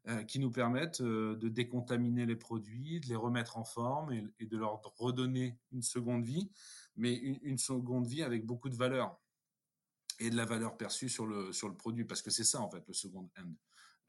[0.06, 4.46] euh, qui nous permettent euh, de décontaminer les produits, de les remettre en forme et,
[4.46, 6.50] de leur redonner une seconde vie,
[6.96, 9.18] mais une, seconde vie avec beaucoup de valeur
[10.18, 12.70] et de la valeur perçue sur le, sur le produit, parce que c'est ça, en
[12.70, 13.54] fait, le second hand.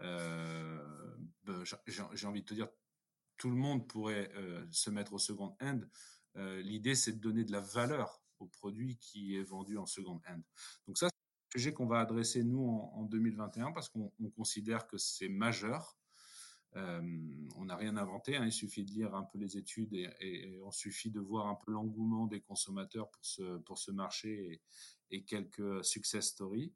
[0.02, 1.16] Euh,
[1.46, 2.68] ben, j'ai envie de te dire,
[3.38, 4.32] tout le monde pourrait
[4.72, 5.80] se mettre au second euh,
[6.36, 10.42] l'idée, c'est de donner de la valeur au produit qui est vendu en second hand.
[10.88, 14.98] Donc ça, c'est un sujet qu'on va adresser nous en, 2021 parce qu'on considère que
[14.98, 15.98] c'est majeur.
[16.78, 17.02] Euh,
[17.56, 20.72] on n'a rien inventé, hein, il suffit de lire un peu les études et, on
[20.72, 24.62] suffit de voir un peu l'engouement des consommateurs pour ce, pour ce marché
[25.12, 26.74] et, quelques success stories.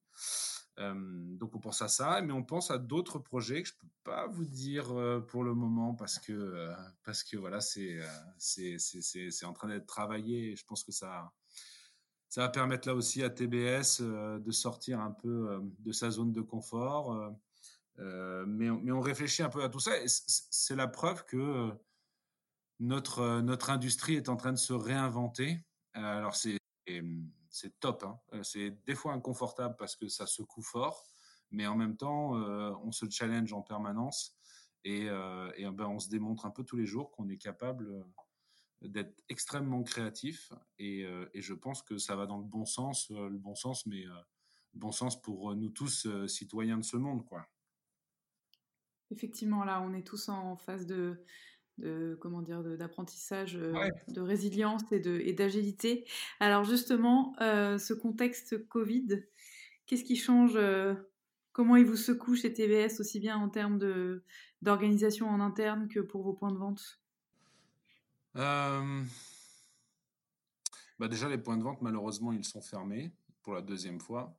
[0.77, 0.93] Euh,
[1.35, 4.27] donc on pense à ça, mais on pense à d'autres projets que je peux pas
[4.27, 6.69] vous dire euh, pour le moment parce que
[7.03, 7.99] parce que voilà c'est
[9.43, 10.51] en train d'être travaillé.
[10.51, 11.33] Et je pense que ça
[12.29, 16.41] ça va permettre là aussi à TBS de sortir un peu de sa zone de
[16.41, 17.33] confort.
[17.99, 19.91] Mais, mais on réfléchit un peu à tout ça.
[20.05, 21.71] C'est la preuve que
[22.79, 25.59] notre notre industrie est en train de se réinventer.
[25.93, 26.59] Alors c'est
[27.79, 28.03] top.
[28.03, 28.19] Hein.
[28.33, 31.05] Euh, c'est des fois inconfortable parce que ça secoue fort,
[31.51, 34.35] mais en même temps, euh, on se challenge en permanence
[34.83, 38.05] et, euh, ben, on se démontre un peu tous les jours qu'on est capable
[38.81, 41.01] d'être extrêmement créatif et,
[41.33, 44.05] et, je pense que ça va dans le bon sens, le bon sens, mais
[44.73, 47.45] bon sens pour nous tous citoyens de ce monde, quoi.
[49.11, 51.23] Effectivement, là, on est tous en phase de,
[51.79, 53.73] de comment dire d'apprentissage euh,
[54.09, 56.05] de résilience et de et d'agilité.
[56.39, 59.23] Alors justement euh, ce contexte Covid
[59.85, 60.93] qu'est-ce qui change euh,
[61.51, 64.23] comment il vous secoue chez TBS aussi bien en termes de
[64.61, 66.99] d'organisation en interne que pour vos points de vente?
[68.35, 68.83] Bah
[71.07, 74.37] déjà les points de vente malheureusement ils sont fermés pour la deuxième fois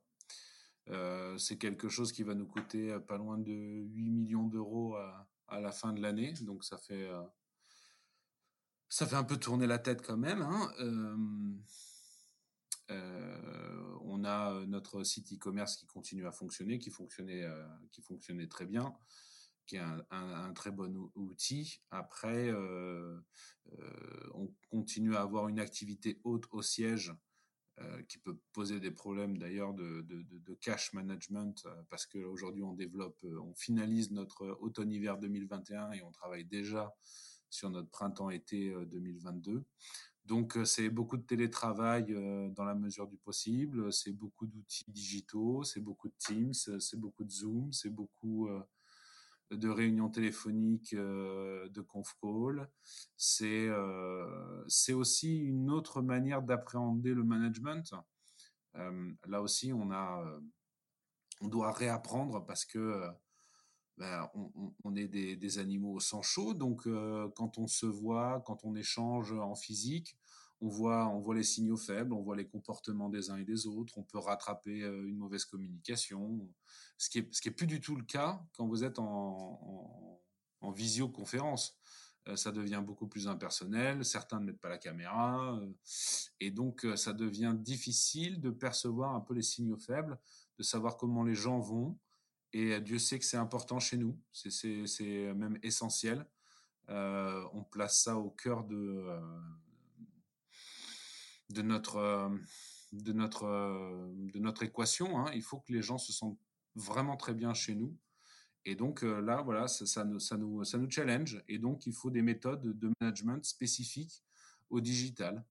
[1.37, 5.71] c'est quelque chose qui va nous coûter pas loin de 8 millions d'euros à, la
[5.71, 6.33] fin de l'année.
[6.41, 7.21] Donc ça fait, euh,
[8.89, 10.41] ça fait un peu tourner la tête quand même.
[10.41, 10.73] Hein.
[10.79, 11.17] Euh,
[12.91, 17.45] euh, on a notre site e-commerce qui continue à fonctionner, qui fonctionnait,
[17.91, 18.93] qui fonctionnait très bien.
[19.65, 21.81] qui est un, très bon outil.
[21.91, 22.51] Après,
[24.33, 27.13] on continue à avoir une activité haute au siège
[28.07, 33.55] qui peut poser des problèmes d'ailleurs de, de, cash management parce qu'aujourd'hui on développe, on
[33.55, 36.93] finalise notre automne-hiver 2021 et on travaille déjà
[37.49, 39.63] sur notre printemps-été 2022.
[40.25, 42.13] Donc c'est beaucoup de télétravail
[42.53, 47.23] dans la mesure du possible, c'est beaucoup d'outils digitaux, c'est beaucoup de Teams, c'est beaucoup
[47.23, 48.47] de Zoom, c'est beaucoup
[49.51, 52.69] de réunions téléphoniques, de conf call.
[53.17, 53.69] C'est
[54.67, 57.93] c'est aussi une autre manière d'appréhender le management.
[58.73, 60.23] là aussi, on a
[61.41, 63.09] on doit réapprendre parce que
[63.97, 64.29] ben,
[64.83, 66.87] on, est des, animaux sans chaud, donc
[67.35, 70.17] quand on se voit, quand on échange en physique,
[70.61, 73.67] on voit, on voit les signaux faibles, on voit les comportements des uns et des
[73.67, 76.47] autres, on peut rattraper une mauvaise communication,
[76.97, 80.19] ce qui est, ce qui est plus du tout le cas quand vous êtes en,
[80.61, 81.79] en, visioconférence.
[82.35, 85.59] ça devient beaucoup plus impersonnel, certains ne mettent pas la caméra,
[86.39, 90.19] et donc ça devient difficile de percevoir un peu les signaux faibles,
[90.59, 91.97] de savoir comment les gens vont,
[92.53, 96.25] et Dieu sait que c'est important chez nous, c'est même essentiel.
[96.89, 99.21] Euh, on place ça au cœur de, euh,
[101.53, 102.29] de, notre, euh,
[102.91, 103.45] de, notre,
[104.33, 105.19] de notre équation.
[105.19, 105.31] Hein.
[105.33, 106.39] Il faut que les gens se sentent
[106.75, 107.95] vraiment très bien chez nous.
[108.63, 111.43] Et donc là, voilà, ça, nous, ça, nous, ça nous challenge.
[111.47, 114.23] Et donc, il faut des méthodes de management spécifiques
[114.69, 115.43] au digital.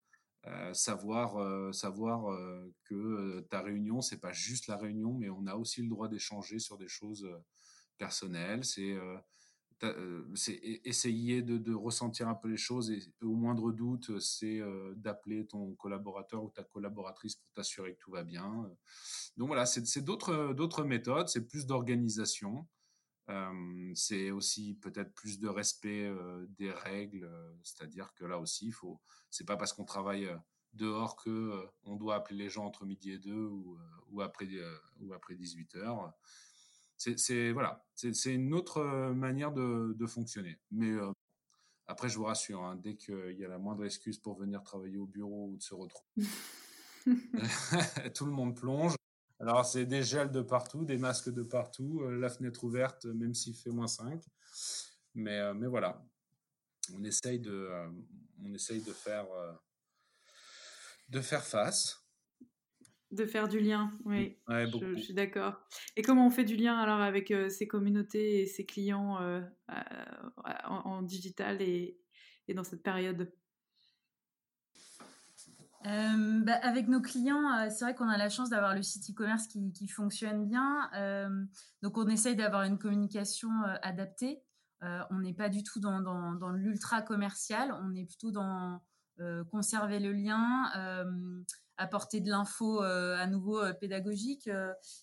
[0.46, 5.46] Euh, savoir euh, savoir euh, que ta réunion c'est pas juste la réunion mais on
[5.46, 7.28] a aussi le droit d'échanger sur des choses
[7.98, 8.64] personnelles
[10.34, 14.60] c'est essayer de, ressentir un peu les choses et au moindre doute c'est
[14.96, 18.70] d'appeler ton collaborateur ou ta collaboratrice pour t'assurer que tout va bien
[19.36, 22.66] donc voilà c'est d'autres d'autres méthodes c'est plus d'organisation
[23.94, 26.10] c'est aussi peut-être plus de respect
[26.58, 27.30] des règles,
[27.62, 29.00] c'est-à-dire que là aussi, il faut.
[29.30, 30.28] C'est pas parce qu'on travaille
[30.72, 33.78] dehors que on doit appeler les gens entre midi et deux ou,
[34.08, 34.48] ou après
[35.00, 36.12] ou après 18 heures.
[37.00, 38.82] C'est voilà, c'est une autre
[39.14, 40.60] manière de, de fonctionner.
[40.70, 40.92] Mais
[41.90, 44.96] après, je vous rassure, hein, dès qu'il y a la moindre excuse pour venir travailler
[44.96, 46.06] au bureau ou de se retrouver,
[48.14, 48.94] tout le monde plonge.
[49.40, 53.34] Alors, c'est des gels de partout, des masques de partout, euh, la fenêtre ouverte, même
[53.34, 54.22] s'il fait moins 5.
[55.14, 56.00] Mais, euh, mais voilà,
[56.94, 57.88] on essaye de, euh,
[58.44, 59.26] on essaye de, faire,
[61.08, 62.06] de faire face.
[63.10, 64.38] De faire du lien, oui.
[64.48, 65.60] je, suis d'accord.
[65.96, 69.18] Et comment on fait du lien alors avec ces communautés et ces clients
[70.64, 71.98] en, digital et,
[72.46, 73.32] et dans cette période?
[75.86, 79.10] Euh, bah, avec nos clients, euh, c'est vrai qu'on a la chance d'avoir le site
[79.10, 80.90] e-commerce qui, qui, fonctionne bien.
[80.94, 81.44] Euh,
[81.82, 84.42] donc, on essaye d'avoir une communication euh, adaptée.
[84.82, 87.74] Euh, on n'est pas du tout dans, dans, dans l'ultra commercial.
[87.82, 88.80] On est plutôt dans
[89.50, 91.39] conserver le lien,
[91.80, 94.48] apporter de l'info à nouveau pédagogique.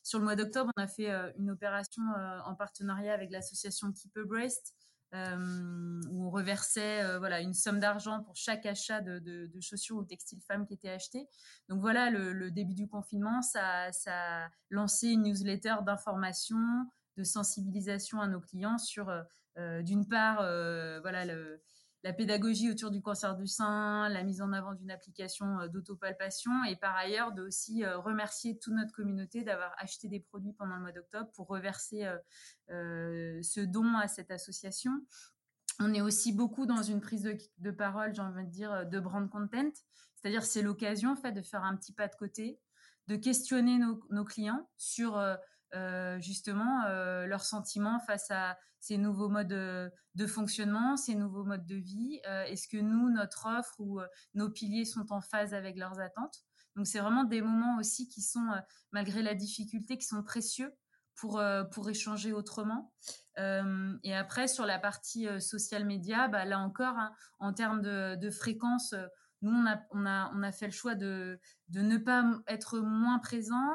[0.03, 2.03] sur le mois d'octobre, on a fait une opération
[2.45, 4.75] en partenariat avec l'association Keep a Breast
[5.13, 10.03] euh, où on reversait euh, voilà une somme d'argent pour chaque achat de, chaussures ou
[10.03, 11.29] textiles femmes qui étaient achetés.
[11.69, 16.57] Donc voilà, le, début du confinement, ça, ça a lancé une newsletter d'information,
[17.15, 19.09] de sensibilisation à nos clients sur,
[19.57, 20.41] euh, d'une part,
[21.01, 21.61] voilà le,
[22.03, 26.51] la pédagogie autour du cancer du sein, la mise en avant d'une application euh, d'autopalpation
[26.65, 30.75] et par ailleurs de aussi euh, remercier toute notre communauté d'avoir acheté des produits pendant
[30.75, 32.07] le mois d'octobre pour reverser
[32.69, 34.91] euh, ce don à cette association.
[35.79, 39.29] On est aussi beaucoup dans une prise de, parole, j'ai envie de dire, de brand
[39.29, 39.71] content,
[40.15, 42.59] c'est-à-dire c'est l'occasion en fait de faire un petit pas de côté,
[43.07, 45.21] de questionner nos, nos clients sur
[45.73, 51.65] euh, justement euh, leurs sentiments face à ces nouveaux modes de, fonctionnement, ces nouveaux modes
[51.65, 52.21] de vie.
[52.25, 53.99] Euh, est-ce que nous, notre offre ou
[54.33, 56.43] nos piliers sont en phase avec leurs attentes?
[56.75, 58.47] Donc c'est vraiment des moments aussi qui sont,
[58.91, 60.73] malgré la difficulté, qui sont précieux
[61.15, 61.41] pour,
[61.71, 62.93] pour échanger autrement.
[63.35, 68.29] et après, sur la partie social media, bah, là encore, hein, en termes de, de
[68.29, 68.93] fréquence,
[69.41, 71.39] nous, on a, on, a, on a fait le choix de,
[71.69, 73.73] de ne pas être moins présent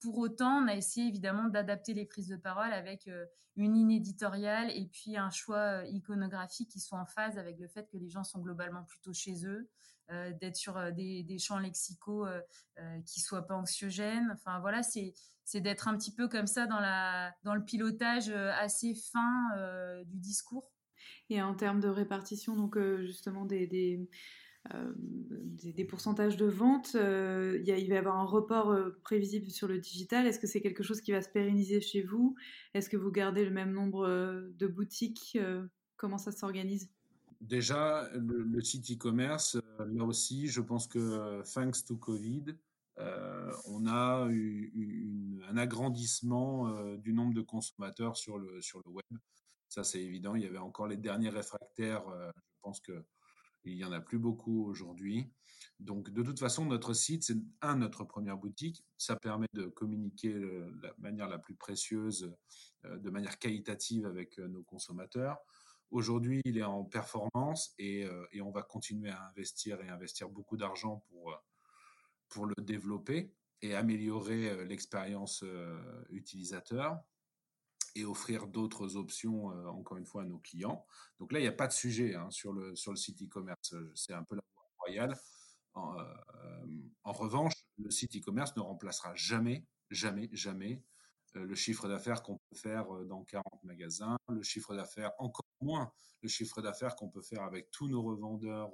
[0.00, 3.24] pour autant, on a essayé évidemment d'adapter les prises de parole avec euh,
[3.56, 7.68] une ligne éditoriale et puis un choix euh, iconographique qui soit en phase avec le
[7.68, 9.70] fait que les gens sont globalement plutôt chez eux,
[10.10, 12.26] euh, d'être sur des, champs lexicaux
[13.06, 14.30] qui soient pas anxiogènes.
[14.34, 15.14] Enfin voilà, c'est
[15.60, 20.70] d'être un petit peu comme ça dans le pilotage assez fin du discours.
[21.30, 24.08] Et en termes de répartition, donc justement des,
[25.88, 26.94] pourcentages de vente.
[26.94, 30.26] il, il va y avoir un report prévisible sur le digital.
[30.26, 32.34] Est-ce que c'est quelque chose qui va se pérenniser chez vous?
[32.74, 34.06] Est-ce que vous gardez le même nombre
[34.56, 35.38] de boutiques
[35.96, 36.90] Comment ça s'organise?
[37.40, 42.56] Déjà, le, site e-commerce, là aussi, je pense que thanks to Covid,
[42.96, 49.20] on a eu un agrandissement du nombre de consommateurs sur le, sur le web.
[49.74, 50.36] Ça, c'est évident.
[50.36, 52.06] Il y avait encore les derniers réfractaires.
[52.08, 52.80] Euh, je pense
[53.64, 55.32] qu'il n'y en a plus beaucoup aujourd'hui.
[55.80, 58.84] Donc, de toute façon, notre site, c'est un, notre première boutique.
[58.96, 62.34] Ça permet de communiquer de la manière la plus précieuse,
[62.84, 65.38] euh, de manière qualitative avec euh, nos consommateurs.
[65.90, 70.56] Aujourd'hui, il est en performance et, et, on va continuer à investir et investir beaucoup
[70.56, 71.40] d'argent pour,
[72.28, 75.44] pour le développer et améliorer l'expérience
[76.10, 76.98] utilisateur
[77.94, 80.84] et offrir d'autres options, euh, encore une fois, à nos clients.
[81.18, 83.74] Donc là, il n'y a pas de sujet hein, sur, le, sur le site e-commerce.
[83.94, 85.16] C'est un peu la voie royale.
[85.74, 86.14] En, euh,
[87.04, 90.82] revanche, le site e-commerce ne remplacera jamais, jamais, jamais
[91.36, 95.92] euh, le chiffre d'affaires qu'on peut faire dans 40 magasins, le chiffre d'affaires, encore moins
[96.22, 98.70] le chiffre d'affaires qu'on peut faire avec tous nos revendeurs.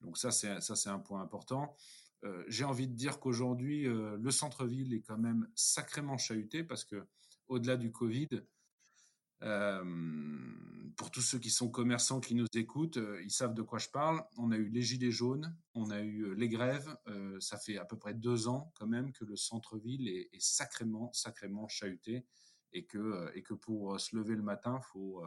[0.00, 1.76] Donc ça, c'est ça, c'est un point important.
[2.24, 6.84] Euh, j'ai envie de dire qu'aujourd'hui, euh, le centre-ville est quand même sacrément chahuté parce
[6.84, 7.06] que,
[7.48, 8.28] au-delà du Covid,
[9.42, 9.84] euh,
[10.96, 14.24] pour tous ceux qui sont commerçants qui nous écoutent, ils savent de quoi je parle.
[14.38, 16.96] On a eu les gilets jaunes, on a eu les grèves.
[17.40, 21.68] ça fait à peu près deux ans quand même que le centre-ville est, sacrément, sacrément
[21.68, 22.24] chahuté
[22.72, 25.22] et que, pour se lever le matin, faut,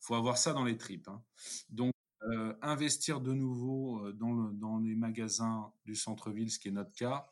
[0.00, 1.08] faut avoir ça dans les tripes.
[1.08, 1.22] Hein.
[1.68, 1.93] Donc
[2.26, 7.26] euh, investir de nouveau euh, dans, les magasins du centre-ville, ce qui est notre cas,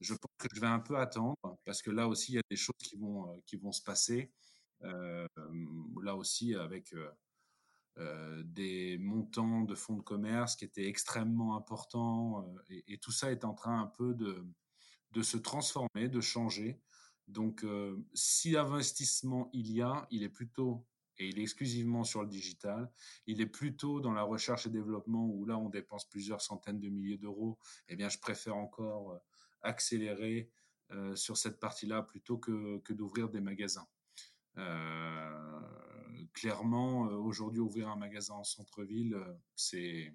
[0.00, 1.36] je pense que je vais un peu attendre
[1.66, 4.32] parce que là aussi, il y a des choses qui vont, euh, se passer.
[4.80, 6.94] là aussi, avec
[8.44, 13.54] des montants de fonds de commerce qui étaient extrêmement importants et, tout ça est en
[13.54, 14.46] train un peu de,
[15.12, 16.80] de se transformer, de changer.
[17.26, 17.66] Donc,
[18.14, 20.86] si investissement il y a, il est plutôt
[21.18, 22.90] et il est exclusivement sur le digital.
[23.26, 26.88] Il est plutôt dans la recherche et développement où là on dépense plusieurs centaines de
[26.88, 27.58] milliers d'euros.
[27.88, 29.18] Eh bien, je préfère encore euh,
[29.62, 30.50] accélérer
[30.90, 33.86] euh, sur cette partie-là plutôt que, que d'ouvrir des magasins.
[34.56, 35.60] Euh,
[36.32, 39.16] clairement, aujourd'hui, ouvrir un magasin en centre-ville,
[39.54, 40.12] c'est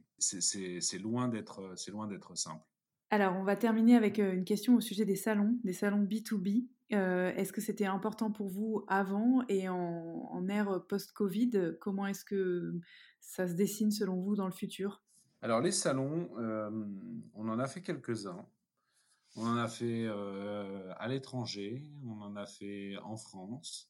[0.99, 2.65] loin d'être loin d'être simple.
[3.09, 6.65] Alors, on va terminer avec une question au sujet des salons, des salons B2B.
[6.91, 12.79] Euh, est-ce que c'était important pour vous avant et en, ère post-Covid Comment est-ce que
[13.19, 15.01] ça se dessine selon vous dans le futur?
[15.41, 16.69] Alors les salons, euh,
[17.34, 18.45] on en a fait quelques-uns.
[19.36, 23.89] On en a fait euh, à l'étranger, on en a fait en France.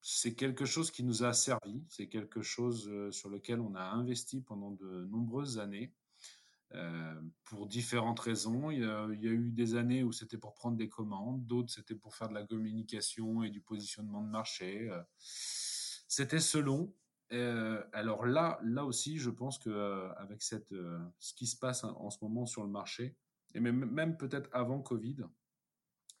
[0.00, 4.40] c'est quelque chose qui nous a servi, c'est quelque chose sur lequel on a investi
[4.40, 5.92] pendant de nombreuses années.
[6.76, 7.14] Euh,
[7.44, 8.70] pour différentes raisons.
[8.70, 12.14] Il y, a, eu des années où c'était pour prendre des commandes, d'autres c'était pour
[12.14, 14.90] faire de la communication et du positionnement de marché.
[14.90, 16.92] Euh, c'était selon.
[17.32, 22.18] Euh, alors là, là aussi, je pense que avec ce qui se passe en ce
[22.22, 23.16] moment sur le marché,
[23.54, 25.18] et même, même peut-être avant Covid,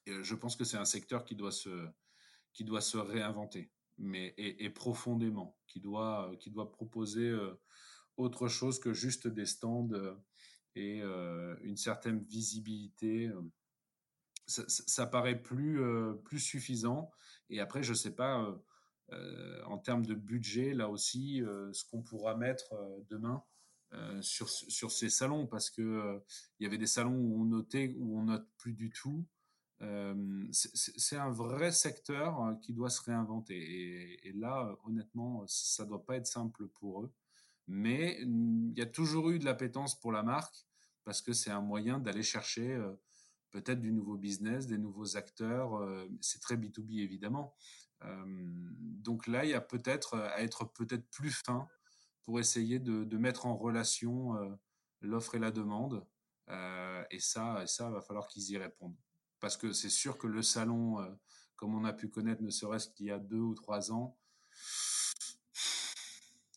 [0.06, 1.88] je pense que c'est un secteur qui doit se,
[2.54, 7.36] qui doit se réinventer, mais et, profondément, qui doit, qui doit proposer
[8.16, 9.90] autre chose que juste des stands
[10.76, 13.28] et euh, une certaine visibilité.
[13.28, 13.42] Euh,
[14.46, 17.10] ça, paraît plus, euh, plus suffisant.
[17.50, 18.56] Et après, je ne sais pas,
[19.66, 22.74] en termes de budget, là aussi, ce qu'on pourra mettre
[23.08, 23.42] demain
[24.20, 26.20] sur, sur ces salons, parce que
[26.60, 29.26] y avait des salons où on notait, où on note plus du tout.
[30.52, 33.56] c'est un vrai secteur hein, qui doit se réinventer.
[33.56, 37.12] Et, et là, honnêtement, ça doit pas être simple pour eux.
[37.68, 40.65] Mais il y a toujours eu de l'appétence pour la marque
[41.06, 42.92] parce que c'est un moyen d'aller chercher euh,
[43.52, 45.76] peut-être du nouveau business, des nouveaux acteurs.
[45.76, 47.54] Euh, c'est très B2B évidemment.
[48.02, 51.68] Euh, donc là, il y a peut-être à être peut-être plus fin
[52.24, 54.34] pour essayer de, mettre en relation
[55.00, 56.04] l'offre et la demande.
[56.48, 58.96] et ça, et ça, va falloir qu'ils y répondent.
[59.38, 60.96] Parce que c'est sûr que le salon,
[61.54, 64.18] comme on a pu connaître, ne serait-ce qu'il y a deux ou trois ans,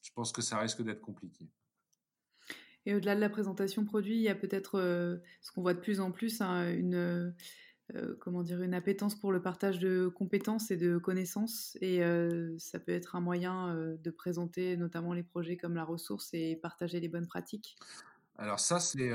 [0.01, 1.51] je pense que ça risque d'être compliqué.
[2.85, 5.79] Et au-delà de la présentation produit, il y a peut-être euh, ce qu'on voit de
[5.79, 7.33] plus en plus, hein, une,
[7.95, 11.77] euh, comment dire, une appétence pour le partage de compétences et de connaissances.
[11.81, 16.29] Et euh, ça peut être un moyen de présenter notamment les projets comme la ressource
[16.33, 17.75] et partager les bonnes pratiques.
[18.37, 19.11] Alors ça, c'est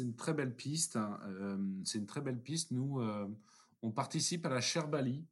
[0.00, 0.96] une très belle piste.
[0.96, 1.18] Hein.
[1.84, 2.72] c'est une très belle piste.
[2.72, 3.00] Nous,
[3.80, 5.24] on participe à la Cherbali,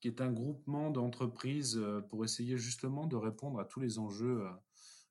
[0.00, 1.80] qui est un groupement d'entreprises
[2.10, 4.44] pour essayer justement de répondre à tous les enjeux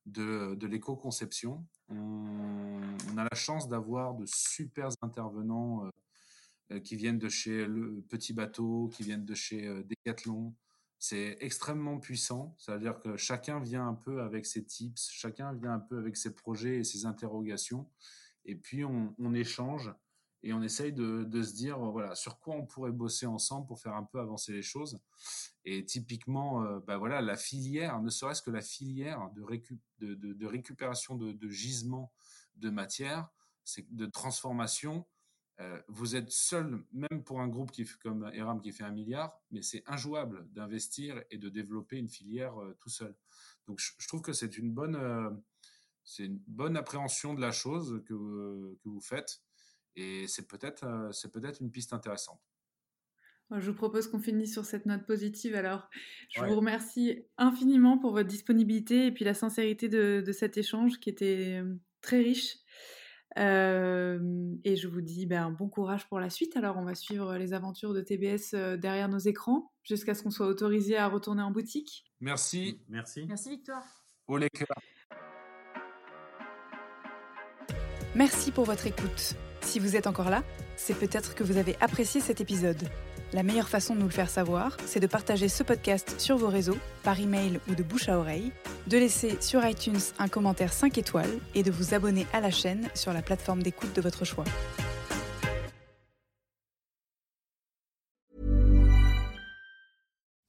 [0.06, 1.66] de, de l'éco-conception.
[1.90, 5.90] On, a la chance d'avoir de super intervenants
[6.72, 10.54] euh, qui viennent de chez le Petit Bateau, qui viennent de chez euh, Decathlon.
[10.98, 15.80] C'est extrêmement puissant, c'est-à-dire que chacun vient un peu avec ses tips, chacun vient un
[15.80, 17.90] peu avec ses projets et ses interrogations,
[18.46, 19.92] et puis on échange
[20.44, 23.96] et on essaye de, se dire voilà sur quoi on pourrait bosser ensemble pour faire
[23.96, 25.00] un peu avancer les choses.
[25.66, 30.16] Et typiquement, euh, bah voilà, la filière, ne serait-ce que la filière de, récup de,
[30.16, 32.12] de, de récupération de, gisements
[32.56, 33.30] de matière,
[33.64, 35.06] c'est de transformation.
[35.60, 39.40] Euh, vous êtes seul, même pour un groupe qui, comme Eram qui fait un milliard,
[39.52, 43.16] mais c'est injouable d'investir et de développer une filière euh, tout seul.
[43.68, 45.30] Donc je, trouve que c'est une bonne, euh,
[46.04, 49.44] c'est une bonne appréhension de la chose que vous faites.
[49.96, 52.40] Et c'est peut-être euh, c'est peut-être une piste intéressante.
[53.52, 55.56] Je vous propose qu'on finisse sur cette note positive.
[55.56, 55.90] Alors,
[56.30, 56.48] je ouais.
[56.48, 61.10] vous remercie infiniment pour votre disponibilité et puis la sincérité de, de cet échange qui
[61.10, 62.60] était euh, très riche.
[63.38, 64.20] Euh,
[64.64, 66.56] et je vous dis ben, bon courage pour la suite.
[66.56, 70.48] Alors, on va suivre les aventures de TBS derrière nos écrans jusqu'à ce qu'on soit
[70.48, 72.06] autorisé à retourner en boutique.
[72.22, 72.80] Merci.
[72.88, 73.26] Merci.
[73.28, 73.84] Merci, Victoire.
[74.28, 74.68] Au les cœurs.
[78.16, 79.36] Merci pour votre écoute.
[79.72, 80.44] Si vous êtes encore là,
[80.76, 82.90] c'est peut-être que vous avez apprécié cet épisode.
[83.32, 86.50] La meilleure façon de nous le faire savoir, c'est de partager ce podcast sur vos
[86.50, 88.52] réseaux, par email ou de bouche à oreille,
[88.88, 92.90] de laisser sur iTunes un commentaire 5 étoiles et de vous abonner à la chaîne
[92.96, 94.44] sur la plateforme d'écoute de votre choix.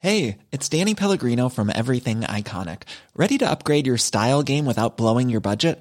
[0.00, 2.88] Hey, it's Danny Pellegrino from Everything Iconic.
[3.14, 5.80] Ready to upgrade your style game without blowing your budget?